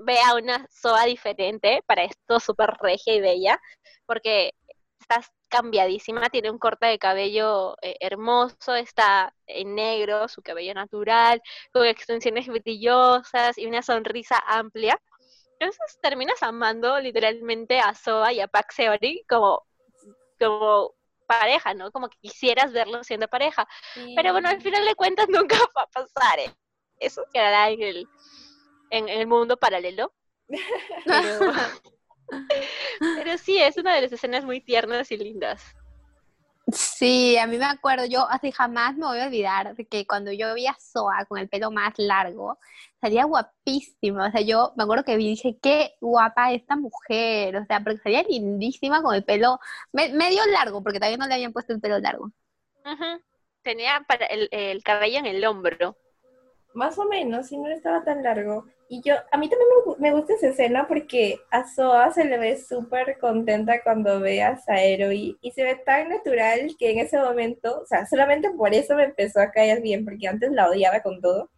[0.00, 3.60] ve a una Soa diferente, para esto súper regia y bella,
[4.06, 4.52] porque
[5.00, 11.42] estás cambiadísima, tiene un corte de cabello eh, hermoso, está en negro, su cabello natural,
[11.72, 14.98] con extensiones brillosas y una sonrisa amplia.
[15.58, 19.64] Entonces terminas amando literalmente a Soa y a Pax Seori como,
[20.40, 20.94] como
[21.40, 21.90] pareja, ¿no?
[21.90, 23.68] Como que quisieras verlo siendo pareja.
[24.16, 26.38] Pero bueno, al final de cuentas nunca va a pasar.
[26.38, 26.52] ¿eh?
[26.98, 28.08] Eso quedará en el,
[28.90, 30.12] en, el mundo paralelo.
[33.16, 35.74] Pero sí, es una de las escenas muy tiernas y lindas.
[36.70, 40.30] Sí, a mí me acuerdo, yo así jamás me voy a olvidar de que cuando
[40.30, 42.58] yo vi a Soa con el pelo más largo,
[43.00, 47.56] salía guapísima, o sea, yo me acuerdo que vi y dije, qué guapa esta mujer,
[47.56, 49.58] o sea, porque salía lindísima con el pelo
[49.92, 52.30] medio largo, porque todavía no le habían puesto el pelo largo.
[53.62, 55.96] Tenía para el, el cabello en el hombro.
[56.74, 58.66] Más o menos, si no estaba tan largo.
[58.92, 59.70] Y yo, a mí también
[60.00, 64.58] me, gusta esa escena porque a Soa se le ve súper contenta cuando ve a
[64.58, 68.94] Saero y, se ve tan natural que en ese momento, o sea, solamente por eso
[68.94, 71.50] me empezó a caer bien, porque antes la odiaba con todo.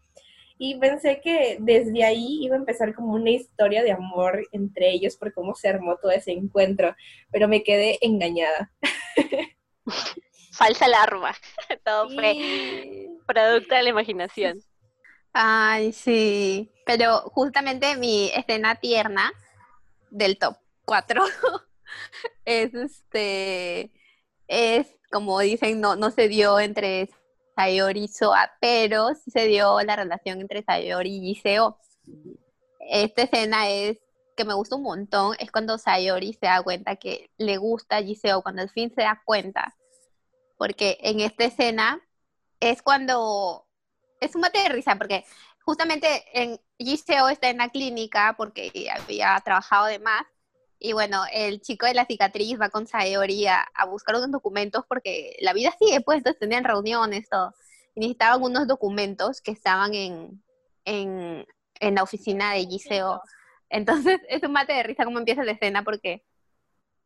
[0.59, 5.17] Y pensé que desde ahí iba a empezar como una historia de amor entre ellos
[5.17, 6.95] por cómo se armó todo ese encuentro,
[7.33, 8.71] pero me quedé engañada.
[10.53, 11.35] Falsa alarma.
[11.85, 14.63] Todo fue producto de la imaginación.
[15.35, 16.71] Ay, sí.
[16.87, 19.33] Pero justamente mi escena tierna
[20.11, 21.25] del top 4
[22.45, 23.93] es este
[24.47, 27.11] es como dicen, no, no se dio entre
[27.57, 31.79] Sayori y Soa, pero sí se dio la relación entre Sayori y Giseo.
[32.81, 33.99] Esta escena es
[34.37, 38.03] que me gusta un montón, es cuando Sayori se da cuenta que le gusta a
[38.03, 39.75] Giseo, cuando al fin se da cuenta.
[40.59, 42.01] Porque en esta escena
[42.61, 43.64] es cuando
[44.25, 45.25] es un mate de risa porque
[45.65, 50.25] justamente en Giseo está en la clínica porque había trabajado de más
[50.79, 55.35] y bueno, el chico de la cicatriz va con Saori a, buscar unos documentos porque
[55.41, 57.55] la vida sigue, pues, entonces tenían reuniones, todo.
[57.95, 60.45] Y necesitaban unos documentos que estaban en,
[60.85, 61.47] en,
[61.81, 63.23] en la oficina de Giseo.
[63.71, 66.23] Entonces es un mate de risa como empieza la escena porque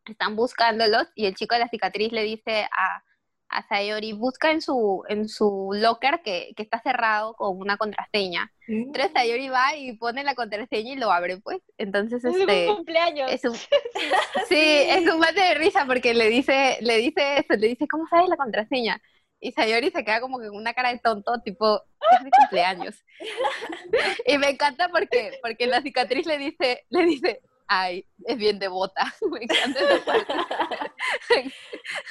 [0.07, 3.05] están buscándolos y el chico de la cicatriz le dice a,
[3.49, 8.53] a Sayori, busca en su, en su locker que, está cerrado con una contraseña.
[8.67, 11.61] Entonces Sayori va y pone la contraseña y lo abre, pues.
[11.79, 12.67] Entonces, este...
[12.67, 13.31] cumpleaños.
[13.33, 13.55] Es un,
[14.49, 18.07] sí, es un mate de risa porque le dice, le dice eso, le dice, ¿cómo
[18.09, 19.01] sabes la contraseña?
[19.41, 21.83] Y Sayori se queda como con una cara de tonto, tipo,
[22.13, 22.97] es mi cumpleaños.
[24.27, 29.15] y me encanta porque, porque la cicatriz le dice, le dice, ay, es bien devota.
[29.31, 29.81] Me encanta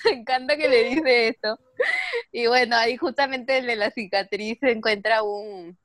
[0.05, 1.60] Me encanta que le dice eso.
[2.32, 5.78] Y bueno, ahí justamente en la cicatriz se encuentra un,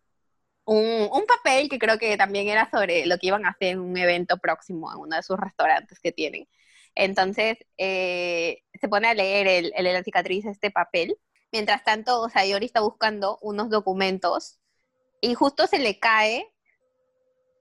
[0.65, 3.97] un, papel que creo que también era sobre lo que iban a hacer en un
[3.97, 6.49] evento próximo en uno de sus restaurantes que tienen.
[6.95, 11.17] Entonces eh, se pone a leer el, el, la cicatriz este papel.
[11.53, 14.59] Mientras tanto, Sayori está buscando unos documentos
[15.21, 16.53] y justo se le cae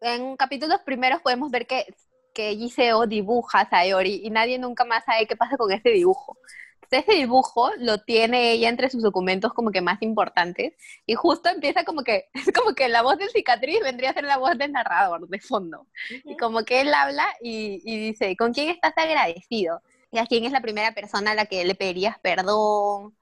[0.01, 1.85] en capítulos primeros podemos ver que,
[2.33, 6.37] que Giseo dibuja a Sayori y nadie nunca más sabe qué pasa con ese dibujo.
[6.83, 10.73] Entonces ese dibujo lo tiene ella entre sus documentos como que más importantes
[11.05, 14.25] y justo empieza como que, es como que la voz del cicatriz vendría a ser
[14.25, 15.87] la voz del narrador de fondo.
[16.25, 19.81] Y como que él habla y, y dice, ¿con quién estás agradecido?
[20.11, 23.15] ¿Y a quién es la primera persona a la que le pedirías perdón?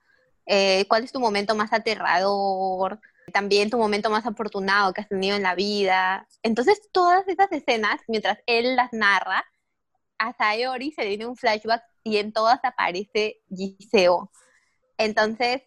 [0.46, 3.00] Eh, ¿Cuál es tu momento más aterrador?
[3.30, 6.28] También tu momento más afortunado que has tenido en la vida.
[6.42, 9.44] Entonces, todas esas escenas, mientras él las narra,
[10.18, 14.30] a Sayori se le viene un flashback y en todas aparece Giseo.
[14.98, 15.62] Entonces,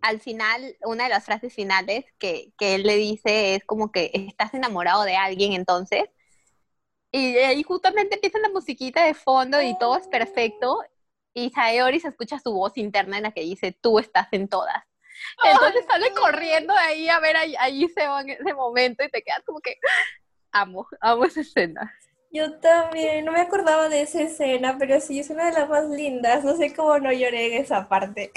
[0.00, 4.10] al final, una de las frases finales que, que, él le dice es como que
[4.14, 6.04] estás enamorado de alguien entonces.
[7.12, 10.82] Y ahí justamente empieza la musiquita de fondo y todo es perfecto.
[11.34, 14.84] Y Sayori se escucha su voz interna en la que dice, tú estás en todas.
[15.44, 19.22] Entonces sale corriendo de ahí a ver a, a Giseo en ese momento y te
[19.22, 19.76] quedas como que,
[20.52, 21.92] amo, amo esa escena.
[22.34, 25.88] Yo también, no me acordaba de esa escena, pero sí, es una de las más
[25.88, 26.42] lindas.
[26.42, 28.32] No sé cómo no lloré en esa parte.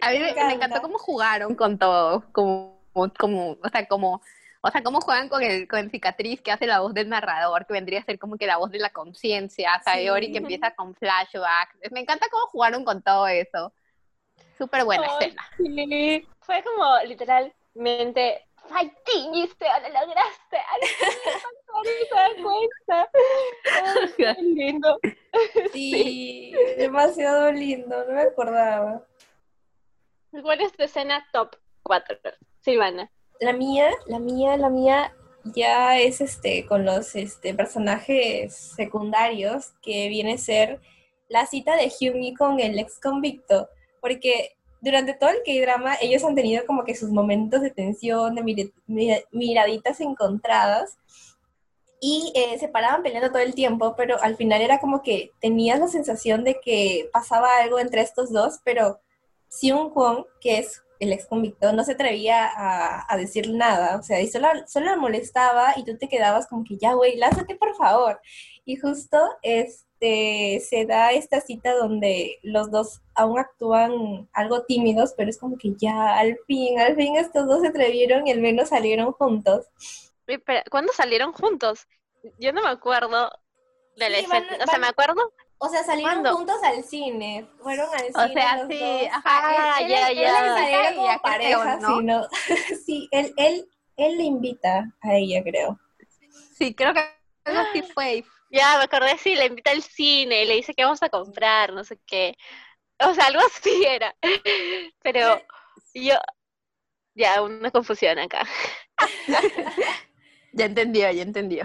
[0.00, 2.80] A mí me, me encantó cómo jugaron con todo, como,
[3.18, 4.22] como, o sea, como,
[4.62, 7.66] o sea, cómo juegan con el, con el cicatriz que hace la voz del narrador,
[7.66, 10.32] que vendría a ser como que la voz de la conciencia, Sayori sí.
[10.32, 11.76] que empieza con flashbacks.
[11.90, 13.74] Me encanta cómo jugaron con todo eso.
[14.60, 15.42] Súper buena oh, escena.
[15.56, 16.28] Sí.
[16.40, 20.58] Fue como literalmente Fighting, Gisela, lo lograste.
[22.42, 23.10] cuenta.
[24.16, 24.98] qué lindo.
[25.72, 29.02] Sí, sí, demasiado lindo, no me acordaba.
[30.42, 32.18] ¿Cuál es tu escena top 4,
[32.60, 33.10] Silvana?
[33.40, 40.08] La mía, la mía, la mía ya es este con los este, personajes secundarios que
[40.08, 40.80] viene a ser
[41.28, 43.68] la cita de Hyumi con el ex convicto,
[44.00, 48.42] porque durante todo el K-drama ellos han tenido como que sus momentos de tensión, de
[48.42, 50.96] mir mir miraditas encontradas
[52.00, 55.78] y eh, se paraban peleando todo el tiempo, pero al final era como que tenías
[55.78, 59.00] la sensación de que pasaba algo entre estos dos, pero
[59.48, 64.02] Seung Kwon, que es el ex convicto, no se atrevía a, a decir nada, o
[64.02, 67.74] sea, y solo, solo molestaba y tú te quedabas como que ya, güey, lázate por
[67.76, 68.20] favor.
[68.64, 75.28] Y justo este, se da esta cita donde los dos aún actúan algo tímidos, pero
[75.30, 78.70] es como que ya, al fin, al fin estos dos se atrevieron y al menos
[78.70, 79.66] salieron juntos.
[80.24, 81.86] Pero, ¿Cuándo salieron juntos?
[82.38, 83.30] Yo no me acuerdo
[83.96, 85.32] de la Sí, van- o sea, me acuerdo.
[85.58, 86.36] O sea, salieron ¿Cuándo?
[86.36, 89.08] juntos al cine, fueron al O cine sea, los sí, dos.
[89.12, 90.54] ajá, Ah, él- ya, él- ya.
[90.54, 92.28] salieron como creo, pareja, ¿no?
[92.86, 95.78] sí, él, él, él le invita a ella, creo.
[96.56, 97.00] Sí, creo que
[97.44, 98.24] algo así fue.
[98.50, 101.84] Ya, me acordé, sí, le invita al cine, le dice que vamos a comprar, no
[101.84, 102.36] sé qué.
[102.98, 104.14] O sea, algo así era.
[105.02, 105.40] Pero
[105.94, 106.14] yo.
[107.14, 108.46] Ya, una confusión acá.
[110.52, 111.64] Ya entendió, ya entendió.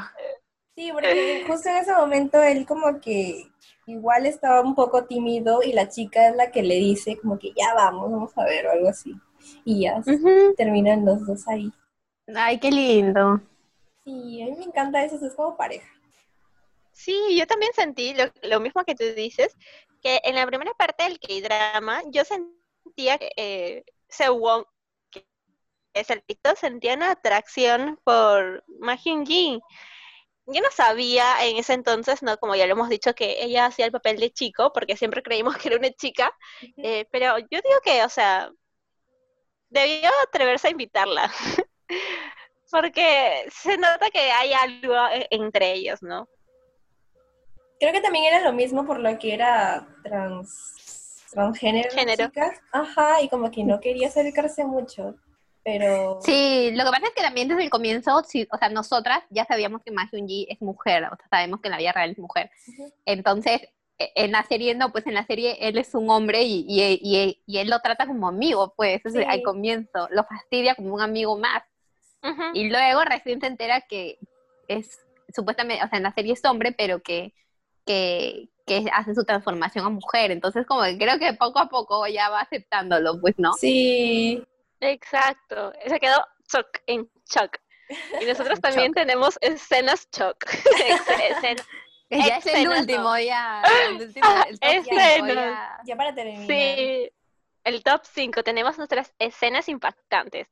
[0.75, 3.47] Sí, porque justo en ese momento él como que
[3.87, 7.51] igual estaba un poco tímido y la chica es la que le dice como que
[7.55, 9.15] ya vamos, vamos a ver o algo así.
[9.63, 10.01] Y ya
[10.57, 11.71] terminan los dos ahí.
[12.35, 13.41] Ay, qué lindo.
[14.03, 15.87] Sí, a mí me encanta eso, es como pareja.
[16.95, 19.55] Sí, yo también sentí lo, lo mismo que tú dices,
[20.01, 24.65] que en la primera parte del K-drama yo sentía que eh, Sewon,
[25.11, 25.27] que
[25.93, 29.61] es el TikTok, sentía una atracción por Ma Hyun-jin.
[30.47, 32.37] Yo no sabía en ese entonces, ¿no?
[32.37, 35.57] Como ya lo hemos dicho, que ella hacía el papel de chico, porque siempre creímos
[35.57, 36.33] que era una chica,
[36.77, 38.51] eh, pero yo digo que, o sea,
[39.69, 41.31] debió atreverse a invitarla.
[42.71, 46.27] Porque se nota que hay algo eh, entre ellos, ¿no?
[47.79, 51.89] Creo que también era lo mismo por lo que era trans, transgénero.
[51.91, 52.31] Género.
[52.71, 55.15] Ajá, y como que no quería acercarse mucho.
[55.63, 59.23] Pero Sí, lo que pasa es que también desde el comienzo, sí, o sea, nosotras
[59.31, 62.11] ya sabíamos que Ma Hyun-ji es mujer, o sea, sabemos que en la vida real
[62.11, 62.51] es mujer.
[63.05, 63.61] Entonces,
[63.97, 66.99] e- en la serie no, pues en la serie él es un hombre y, y,
[67.01, 69.23] y- y él lo trata como amigo, pues, Sí.
[69.27, 71.63] al comienzo, lo fastidia como un amigo más.
[72.53, 74.17] Y luego recién se entera que
[74.67, 74.99] es,
[75.35, 77.33] supuestamente, o sea, en la serie es hombre, pero que,
[77.85, 80.31] que, que hace su transformación a mujer.
[80.31, 83.53] Entonces, como que creo que poco a poco ya va aceptándolo, pues, ¿no?
[83.53, 84.43] sí,
[84.81, 87.57] Exacto, se quedó shock, en shock.
[88.21, 88.95] Y nosotros también shock.
[88.95, 90.37] tenemos escenas shock.
[92.09, 93.63] Ya es el último, ya.
[93.87, 94.27] El último,
[94.61, 95.79] el top ya.
[95.83, 96.47] ya para terminar.
[96.47, 97.11] Sí,
[97.63, 98.43] el top 5.
[98.43, 100.47] Tenemos nuestras escenas impactantes.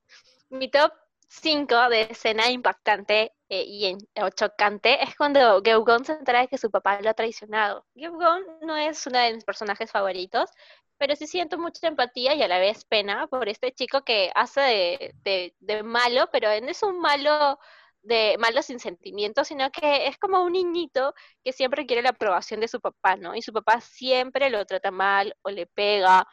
[0.49, 0.91] Mi top
[1.27, 3.97] 5 de escena impactante eh, y en-
[4.35, 7.85] chocante es cuando Geugon se entera de que su papá lo ha traicionado.
[7.95, 10.49] Geugon no es uno de mis personajes favoritos,
[10.97, 15.13] pero sí siento mucha empatía y a la vez pena por este chico que hace
[15.23, 17.59] de, de- malo, pero no es un malo
[18.01, 22.59] de malo sin sentimientos, sino que es como un niñito que siempre quiere la aprobación
[22.59, 23.33] de su papá, ¿no?
[23.35, 26.27] Y su papá siempre lo trata mal o le pega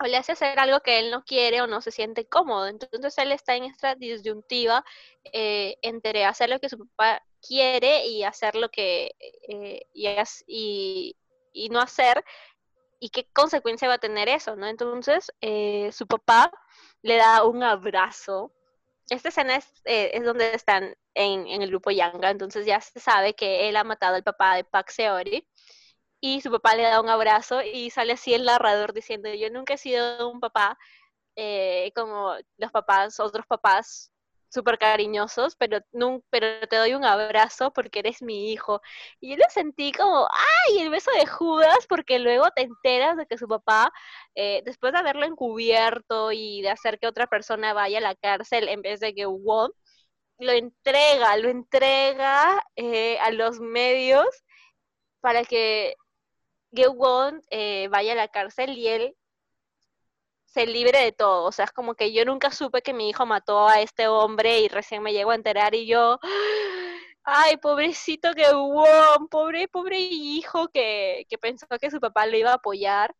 [0.00, 2.66] o le hace hacer algo que él no quiere o no se siente cómodo.
[2.66, 4.84] Entonces él está en esta disyuntiva
[5.24, 9.12] eh, entre hacer lo que su papá quiere y hacer lo que
[9.48, 9.86] eh,
[10.46, 11.14] y,
[11.70, 12.24] no hacer
[13.00, 14.66] y qué consecuencia va a tener eso, ¿no?
[14.66, 16.50] Entonces eh, su papá
[17.02, 18.52] le da un abrazo.
[19.08, 23.00] Esta escena es, eh, es donde están en, en, el grupo Yanga, entonces ya se
[23.00, 25.46] sabe que él ha matado al papá de Pak Seori
[26.26, 29.74] y su papá le da un abrazo y sale así el narrador diciendo, yo nunca
[29.74, 30.76] he sido un papá
[31.36, 34.12] eh, como los papás, otros papás
[34.48, 38.80] súper cariñosos, pero, no, pero te doy un abrazo porque eres mi hijo.
[39.20, 40.28] Y yo lo sentí como,
[40.68, 40.80] ¡ay!
[40.80, 43.92] El beso de Judas, porque luego te enteras de que su papá,
[44.34, 48.68] eh, después de haberlo encubierto y de hacer que otra persona vaya a la cárcel
[48.68, 49.70] en vez de que Won,
[50.38, 54.26] lo entrega, lo entrega eh, a los medios
[55.20, 55.96] para que
[56.72, 59.16] Gewon eh, vaya a la cárcel y él
[60.46, 61.44] se libre de todo.
[61.44, 64.60] O sea, es como que yo nunca supe que mi hijo mató a este hombre
[64.60, 66.18] y recién me llego a enterar y yo,
[67.24, 72.54] ay, pobrecito Gewon, pobre, pobre hijo que, que pensó que su papá lo iba a
[72.54, 73.14] apoyar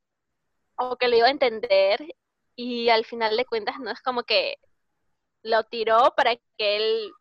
[0.76, 2.07] o que lo iba a entender
[2.57, 4.57] y al final de cuentas no es como que
[5.42, 7.12] lo tiró para que él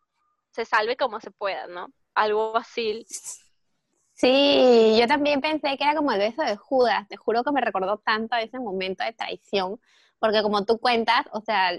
[0.52, 1.88] se salve como se pueda, ¿no?
[2.16, 3.06] Algo así.
[4.16, 7.06] Sí, yo también pensé que era como el beso de Judas.
[7.10, 9.80] Te juro que me recordó tanto a ese momento de traición,
[10.20, 11.74] porque como tú cuentas, o sea,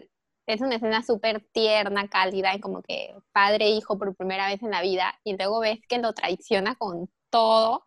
[0.46, 4.62] es una escena súper tierna, cálida, y como que padre e hijo por primera vez
[4.62, 7.84] en la vida, y luego ves que lo traiciona con todo.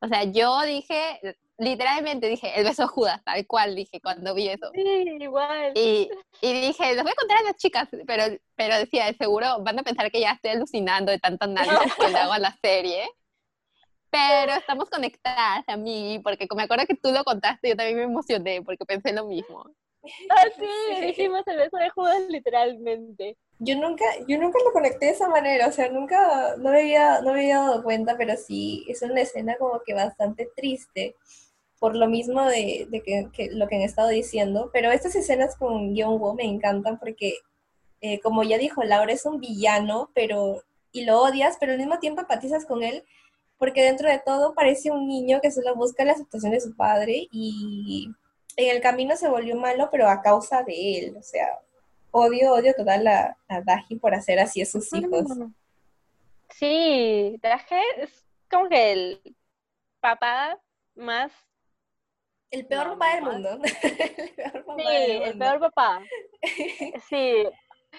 [0.00, 1.20] O sea, yo dije,
[1.58, 4.72] literalmente dije, el beso de Judas, tal cual dije cuando vi eso.
[4.74, 4.82] Sí,
[5.20, 5.72] igual.
[5.76, 8.24] Y, y dije, les voy a contar a las chicas, pero,
[8.56, 12.18] pero decía, seguro van a pensar que ya estoy alucinando de tanto análisis que le
[12.18, 13.08] hago a la serie
[14.14, 18.04] pero estamos conectadas a mí, porque me acuerdo que tú lo contaste, yo también me
[18.04, 19.64] emocioné, porque pensé lo mismo.
[20.30, 23.36] Ah, sí, dijimos el beso de Judas literalmente.
[23.58, 27.22] Yo nunca, yo nunca lo conecté de esa manera, o sea, nunca, no me había,
[27.22, 31.16] no me había dado cuenta, pero sí, es una escena como que bastante triste,
[31.80, 35.56] por lo mismo de, de que, que, lo que han estado diciendo, pero estas escenas
[35.56, 37.38] con Young Woo me encantan porque,
[38.00, 40.62] eh, como ya dijo Laura, es un villano, pero,
[40.92, 43.04] y lo odias, pero al mismo tiempo empatizas con él,
[43.58, 47.28] porque dentro de todo parece un niño que solo busca la aceptación de su padre
[47.30, 48.08] y
[48.56, 51.58] en el camino se volvió malo, pero a causa de él, o sea,
[52.10, 55.26] odio, odio total a, a Daji por hacer así a sus hijos.
[56.50, 59.36] Sí, Daji es como que el
[60.00, 60.58] papá
[60.94, 61.32] más...
[62.50, 63.58] El peor no, papá del mundo.
[63.82, 65.24] el peor papá sí, del mundo.
[65.24, 66.02] el peor papá.
[67.08, 67.48] Sí,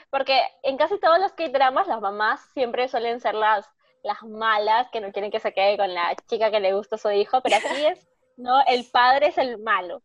[0.10, 3.68] porque en casi todos los K-dramas las mamás siempre suelen ser las
[4.06, 7.00] las malas que no quieren que se quede con la chica que le gusta a
[7.00, 10.02] su hijo, pero aquí es, no, el padre es el malo.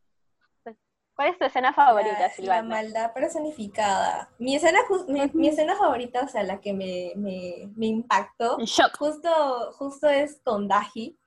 [1.15, 2.63] ¿Cuál es tu escena favorita, la, Silvana?
[2.63, 4.31] La maldad personificada.
[4.39, 8.57] Mi escena, mi, mi, escena favorita, o sea, la que me, me, me impactó,
[8.99, 11.19] justo, justo es con Daji,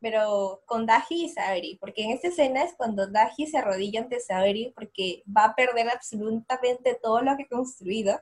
[0.00, 4.18] pero con Daji y Saori, porque en esta escena es cuando Daji se arrodilla ante
[4.18, 8.20] Saori porque va a perder absolutamente todo lo que ha construido,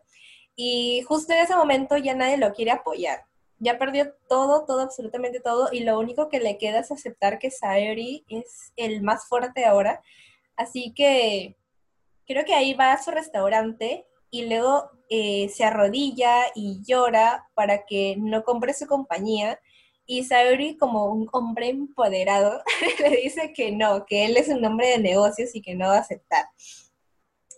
[0.55, 3.24] y justo en ese momento ya nadie lo quiere apoyar
[3.64, 7.50] ya perdió todo, todo, absolutamente todo, y lo único que le queda es aceptar que
[7.50, 10.02] Saori es el más fuerte ahora.
[10.56, 11.56] Así que
[12.26, 17.84] creo que ahí va a su restaurante y luego eh, se arrodilla y llora para
[17.86, 19.58] que no compre su compañía.
[20.06, 22.62] Y Saori, como un hombre empoderado,
[23.00, 25.96] le dice que no, que él es un hombre de negocios y que no va
[25.96, 26.44] a aceptar.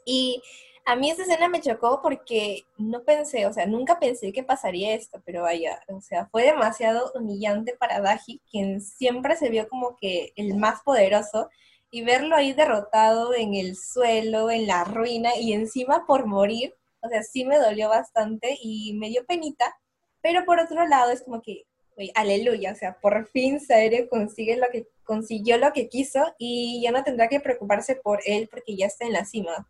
[0.04, 0.40] Y
[0.87, 4.95] a mí esta escena me chocó porque no pensé, o sea, nunca pensé que pasaría
[4.95, 9.97] esto, pero vaya, o sea, fue demasiado humillante para Daji, quien siempre se vio como
[9.97, 11.51] que el más poderoso,
[11.91, 17.09] y verlo ahí derrotado en el suelo, en la ruina, y encima por morir, o
[17.09, 19.76] sea, sí me dolió bastante y me dio penita,
[20.22, 21.64] pero por otro lado es como que,
[21.97, 26.80] oye, aleluya, o sea, por fin Saere consigue lo que, consiguió lo que quiso y
[26.82, 29.68] ya no tendrá que preocuparse por él porque ya está en la cima.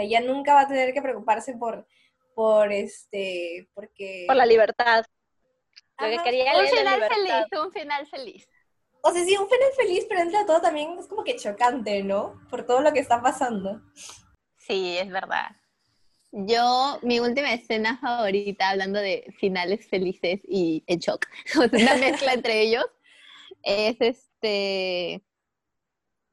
[0.00, 1.86] Sea, ya nunca va a tener que preocuparse por,
[2.34, 4.24] por este, porque...
[4.26, 5.04] Por la libertad.
[5.98, 8.48] Lo que quería un final feliz, un final feliz.
[9.02, 12.40] O sea, sí, un final feliz, pero entre todo también es como que chocante, ¿no?
[12.48, 13.80] Por todo lo que está pasando.
[14.56, 15.56] Sí, es verdad.
[16.32, 21.26] Yo, mi última escena favorita, hablando de finales felices y en shock,
[21.56, 22.86] una mezcla entre ellos,
[23.62, 25.22] es este,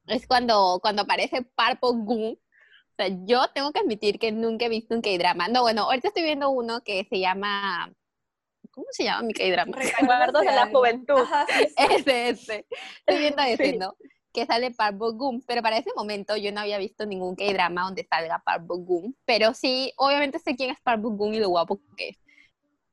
[0.08, 2.40] es cuando, cuando aparece Parpo Gun
[2.98, 5.48] o sea, yo tengo que admitir que nunca he visto un K-drama.
[5.50, 7.94] No, bueno, ahorita estoy viendo uno que se llama.
[8.72, 9.78] ¿Cómo se llama mi K-drama?
[9.78, 11.20] Recuerdos de la juventud.
[11.20, 11.74] Ajá, sí, sí.
[11.78, 12.66] Ese, ese.
[13.06, 13.78] Estoy viendo ese, sí.
[13.78, 13.96] ¿no?
[14.34, 17.84] Que sale Park Bo Gum, pero para ese momento yo no había visto ningún K-drama
[17.84, 21.40] donde salga Park Bo Gum, pero sí, obviamente sé quién es Park Bo Gum y
[21.40, 22.18] lo guapo que es.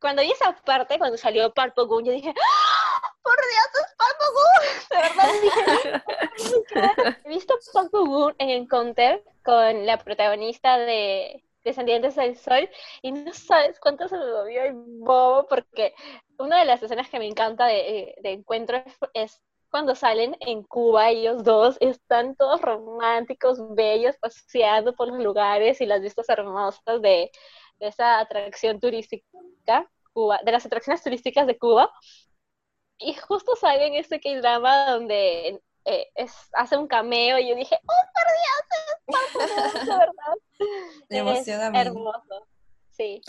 [0.00, 3.14] Cuando vi esa parte, cuando salió Park Bo Gum, yo dije, ¡Ah!
[3.22, 4.61] ¡Por Dios, es Park Bo Gum!
[4.90, 6.02] De verdad
[7.07, 12.68] dije, he visto Park Bo Gum en Encounter con la protagonista de Descendientes del Sol
[13.03, 15.95] y no sabes cuánto se me movió el bobo porque
[16.38, 18.82] una de las escenas que me encanta de, de encuentro
[19.14, 19.40] es,
[19.70, 25.86] cuando salen en Cuba, ellos dos están todos románticos, bellos, paseando por los lugares y
[25.86, 27.30] las vistas hermosas de,
[27.80, 29.26] de esa atracción turística,
[30.12, 31.90] Cuba, de las atracciones turísticas de Cuba.
[32.99, 38.03] Y justo salen este K-drama donde eh, es, hace un cameo y yo dije, ¡oh,
[38.14, 39.74] por Dios!
[39.74, 40.35] Es verdad.
[41.11, 42.47] Me emociona es hermoso.
[42.91, 43.20] Sí.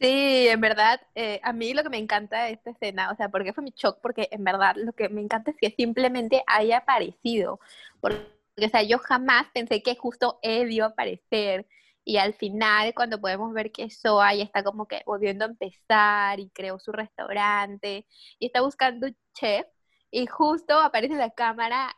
[0.00, 3.28] Sí, en verdad, eh, a mí lo que me encanta de esta escena, o sea,
[3.28, 6.78] porque fue mi shock, porque en verdad lo que me encanta es que simplemente haya
[6.78, 7.60] aparecido,
[8.00, 8.26] porque,
[8.56, 11.68] o sea, yo jamás pensé que justo él iba a aparecer,
[12.04, 16.40] y al final, cuando podemos ver que Soa ya está como que volviendo a empezar
[16.40, 18.06] y creó su restaurante
[18.38, 19.66] y está buscando un chef,
[20.12, 21.96] y justo aparece la cámara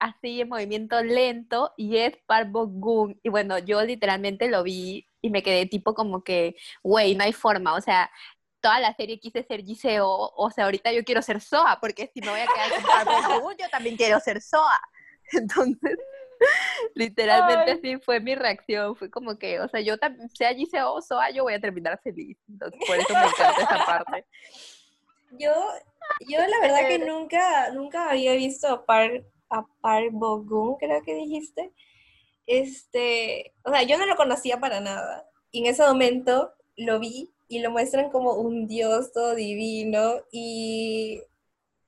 [0.00, 5.30] así en movimiento lento y es Park Bo Y bueno, yo literalmente lo vi y
[5.30, 8.10] me quedé tipo como que, güey, no hay forma, o sea,
[8.60, 12.20] toda la serie quise ser Giseo, o sea, ahorita yo quiero ser Soa, porque si
[12.20, 14.80] no voy a quedar con Park Bo yo también quiero ser Soa.
[15.32, 15.98] Entonces,
[16.94, 19.96] literalmente así fue mi reacción, fue como que, o sea, yo
[20.32, 22.38] sea Giseo o Soa, yo voy a terminar feliz.
[22.48, 24.26] Entonces, por eso me encanta esa parte.
[25.38, 25.52] Yo,
[26.28, 31.14] yo la verdad que nunca, nunca había visto a Park, a Park Bo creo que
[31.14, 31.72] dijiste.
[32.46, 35.28] Este, o sea, yo no lo conocía para nada.
[35.50, 41.22] Y en ese momento lo vi y lo muestran como un dios todo divino y,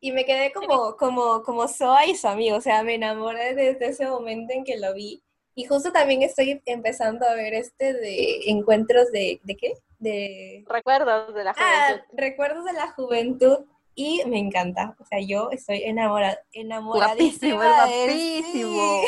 [0.00, 3.88] y me quedé como, como, como Soa y su amigo, o sea, me enamoré desde
[3.88, 5.22] ese momento en que lo vi.
[5.54, 9.72] Y justo también estoy empezando a ver este de encuentros de, ¿de qué?
[9.98, 10.64] De...
[10.68, 12.04] Recuerdos de la ah, juventud.
[12.04, 13.58] Ah, recuerdos de la juventud
[13.96, 14.94] y me encanta.
[15.00, 19.02] O sea, yo estoy enamorada, enamoradísima guapísimo,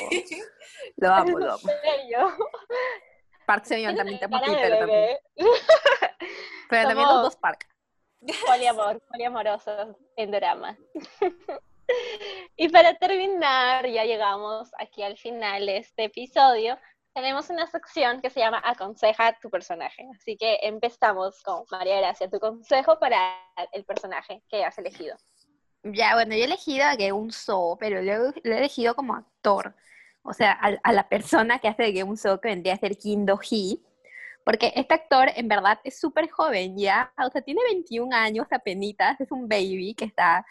[0.97, 1.62] Lo amo, lo amo.
[3.47, 5.16] Park Seon también te amo Peter también.
[6.70, 7.68] Pero también los dos Park.
[8.47, 10.76] Poliamor, poliamorosos en drama.
[12.57, 16.78] y para terminar, ya llegamos aquí al final de este episodio.
[17.14, 20.06] Tenemos una sección que se llama Aconseja tu personaje.
[20.14, 23.36] Así que empezamos con María Gracia, tu consejo para
[23.72, 25.16] el personaje que has elegido.
[25.82, 29.74] Ya, bueno, yo he elegido a Geun-so, pero lo, he elegido como actor
[30.28, 33.24] o sea, a, la persona que hace de Game So, que vendría a ser Kim
[33.24, 33.80] Do-hee,
[34.44, 39.18] porque este actor en verdad es súper joven ya, o sea, tiene 21 años apenas,
[39.20, 40.44] es un baby que está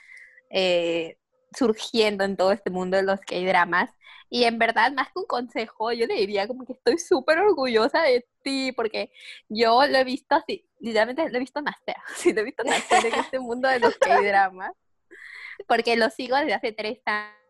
[0.50, 1.18] eh,
[1.56, 3.90] surgiendo en todo este mundo de los K-dramas,
[4.30, 8.02] y en verdad, más que un consejo, yo le diría como que estoy súper orgullosa
[8.02, 9.12] de ti, porque
[9.48, 13.06] yo lo he visto así, literalmente lo he visto nacer, sí, lo he visto nacer
[13.06, 14.74] en este mundo de los K-dramas,
[15.68, 17.00] porque lo sigo desde hace tres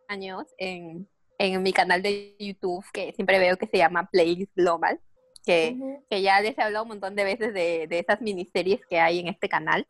[0.08, 5.00] años en en mi canal de YouTube, que siempre veo que se llama Playlist Global,
[5.46, 5.78] que,
[6.10, 9.20] que ya les he hablado un montón de veces de, de, esas miniseries que hay
[9.20, 9.88] en este canal,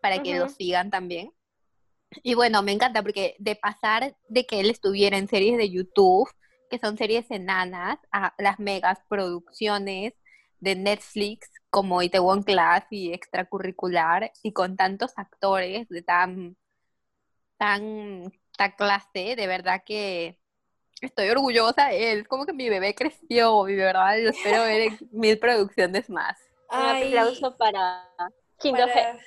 [0.00, 1.32] para que lo sigan también.
[2.22, 6.28] Y bueno, me encanta porque de pasar de que él estuviera en series de YouTube,
[6.70, 10.14] que son series enanas, a las megas producciones
[10.60, 16.56] de Netflix como Itaewon Class y extracurricular, y con tantos actores de tan,
[17.56, 20.38] tan, tan clase, de verdad que
[21.00, 22.18] estoy orgullosa de él.
[22.20, 26.08] Es como que mi bebé creció y de verdad lo espero ver en mil producciones
[26.08, 26.38] más.
[26.70, 28.08] Un aplauso para
[28.58, 29.18] Kim G.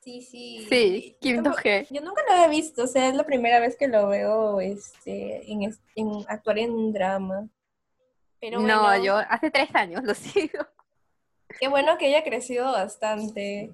[0.00, 0.66] Sí, sí.
[0.68, 1.86] Sí, Kim Do G.
[1.90, 5.50] Yo nunca lo había visto, o sea, es la primera vez que lo veo este,
[5.50, 7.48] en, en actuar en un drama.
[8.40, 10.66] Pero no, yo hace tres años lo sigo.
[11.58, 13.72] Qué bueno que haya crecido bastante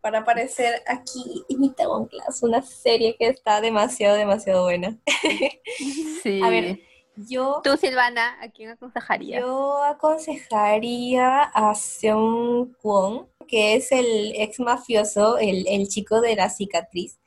[0.00, 4.98] para aparecer aquí en Itaewon Class, una serie que está demasiado, demasiado buena.
[6.22, 6.40] Sí.
[6.42, 6.80] A ver,
[7.16, 7.60] yo...
[7.62, 9.40] Tú, Silvana, ¿a quién aconsejarías?
[9.40, 16.50] Yo aconsejaría a Seung Kwon, que es el ex mafioso, el, el chico de la
[16.50, 17.20] cicatriz.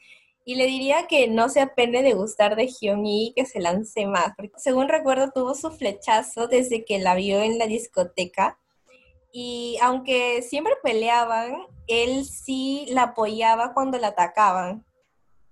[0.45, 4.05] Y le diría que no se apene de gustar de Hyun y que se lance
[4.07, 4.33] más.
[4.37, 8.57] Porque según recuerdo, tuvo su flechazo desde que la vio en la discoteca.
[9.33, 11.57] Y aunque siempre peleaban,
[11.87, 14.86] él sí la apoyaba cuando la atacaban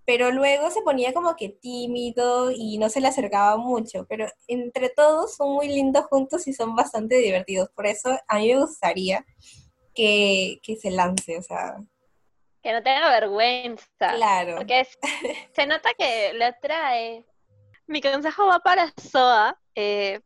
[0.06, 4.90] pero luego se ponía como que tímido y no se le acercaba mucho, pero entre
[4.90, 9.26] todos son muy lindos juntos y son bastante divertidos, por eso a mí me gustaría
[9.96, 11.78] que, se lance, o sea...
[12.62, 14.16] Que no tenga vergüenza.
[14.16, 14.58] Claro.
[14.58, 14.88] Porque
[15.56, 17.26] se nota que le atrae.
[17.88, 20.20] Mi consejo va para Soa, eh,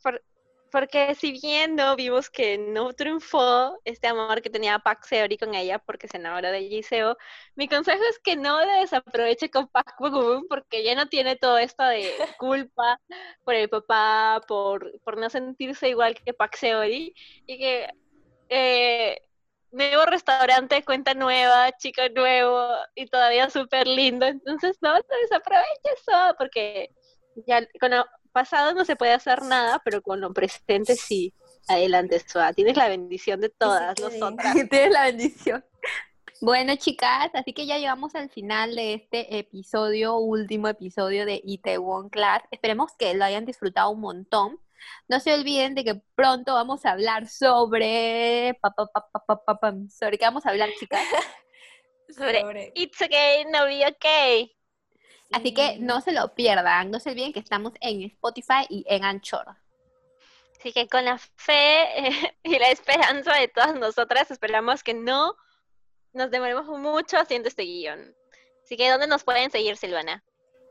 [0.72, 5.55] porque si bien no vimos que no triunfó este amor que tenía Park Seori con
[5.55, 7.17] ella porque se enamoró de Jiseo,
[7.55, 11.84] mi consejo es que no desaproveche con Park Bo porque ya no tiene todo esto
[11.84, 12.99] de culpa
[13.43, 17.13] por el papá, por, por no sentirse igual que Park Seori
[17.45, 17.89] y que
[18.49, 19.22] eh,
[19.72, 26.89] nuevo restaurante, cuenta nueva, chico nuevo y todavía súper lindo, entonces no desaproveche eso porque
[27.45, 27.93] ya con
[28.32, 31.34] pasado no se puede hacer nada, pero con lo presente sí.
[31.67, 32.53] Adelante, Suá.
[32.53, 34.53] Tienes la bendición de todas nosotras.
[34.69, 35.63] Tienes la bendición.
[36.41, 42.09] Bueno, chicas, así que ya llegamos al final de este episodio, último episodio de Itaewon
[42.09, 42.43] Class.
[42.49, 44.59] Esperemos que lo hayan disfrutado un montón.
[45.09, 48.57] No se olviden de que pronto vamos a hablar sobre...
[49.89, 51.01] ¿Sobre qué vamos a hablar, chicas?
[52.17, 54.59] sobre It's Okay, no be okay.
[55.32, 59.03] Así que no se lo pierdan, no se olviden que estamos en Spotify y en
[59.03, 59.45] Anchor.
[60.59, 61.86] Así que con la fe
[62.43, 65.36] y la esperanza de todas nosotras, esperamos que no
[66.13, 68.15] nos demoremos mucho haciendo este guion.
[68.63, 70.23] Así que, ¿dónde nos pueden seguir, Silvana?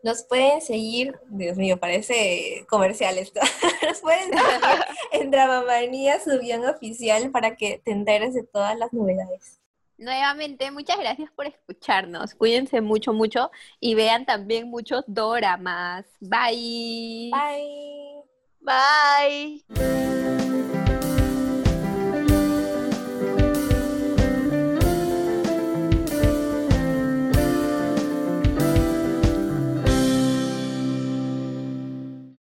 [0.02, 3.40] Nos pueden seguir, Dios mío, parece comercial esto.
[3.82, 8.92] nos pueden seguir en Dramamanía, su guion oficial, para que te enteres de todas las
[8.92, 9.57] novedades.
[9.98, 12.34] Nuevamente, muchas gracias por escucharnos.
[12.34, 16.06] Cuídense mucho, mucho y vean también muchos doramas.
[16.20, 17.30] Bye.
[17.32, 18.22] Bye.
[18.60, 20.37] Bye.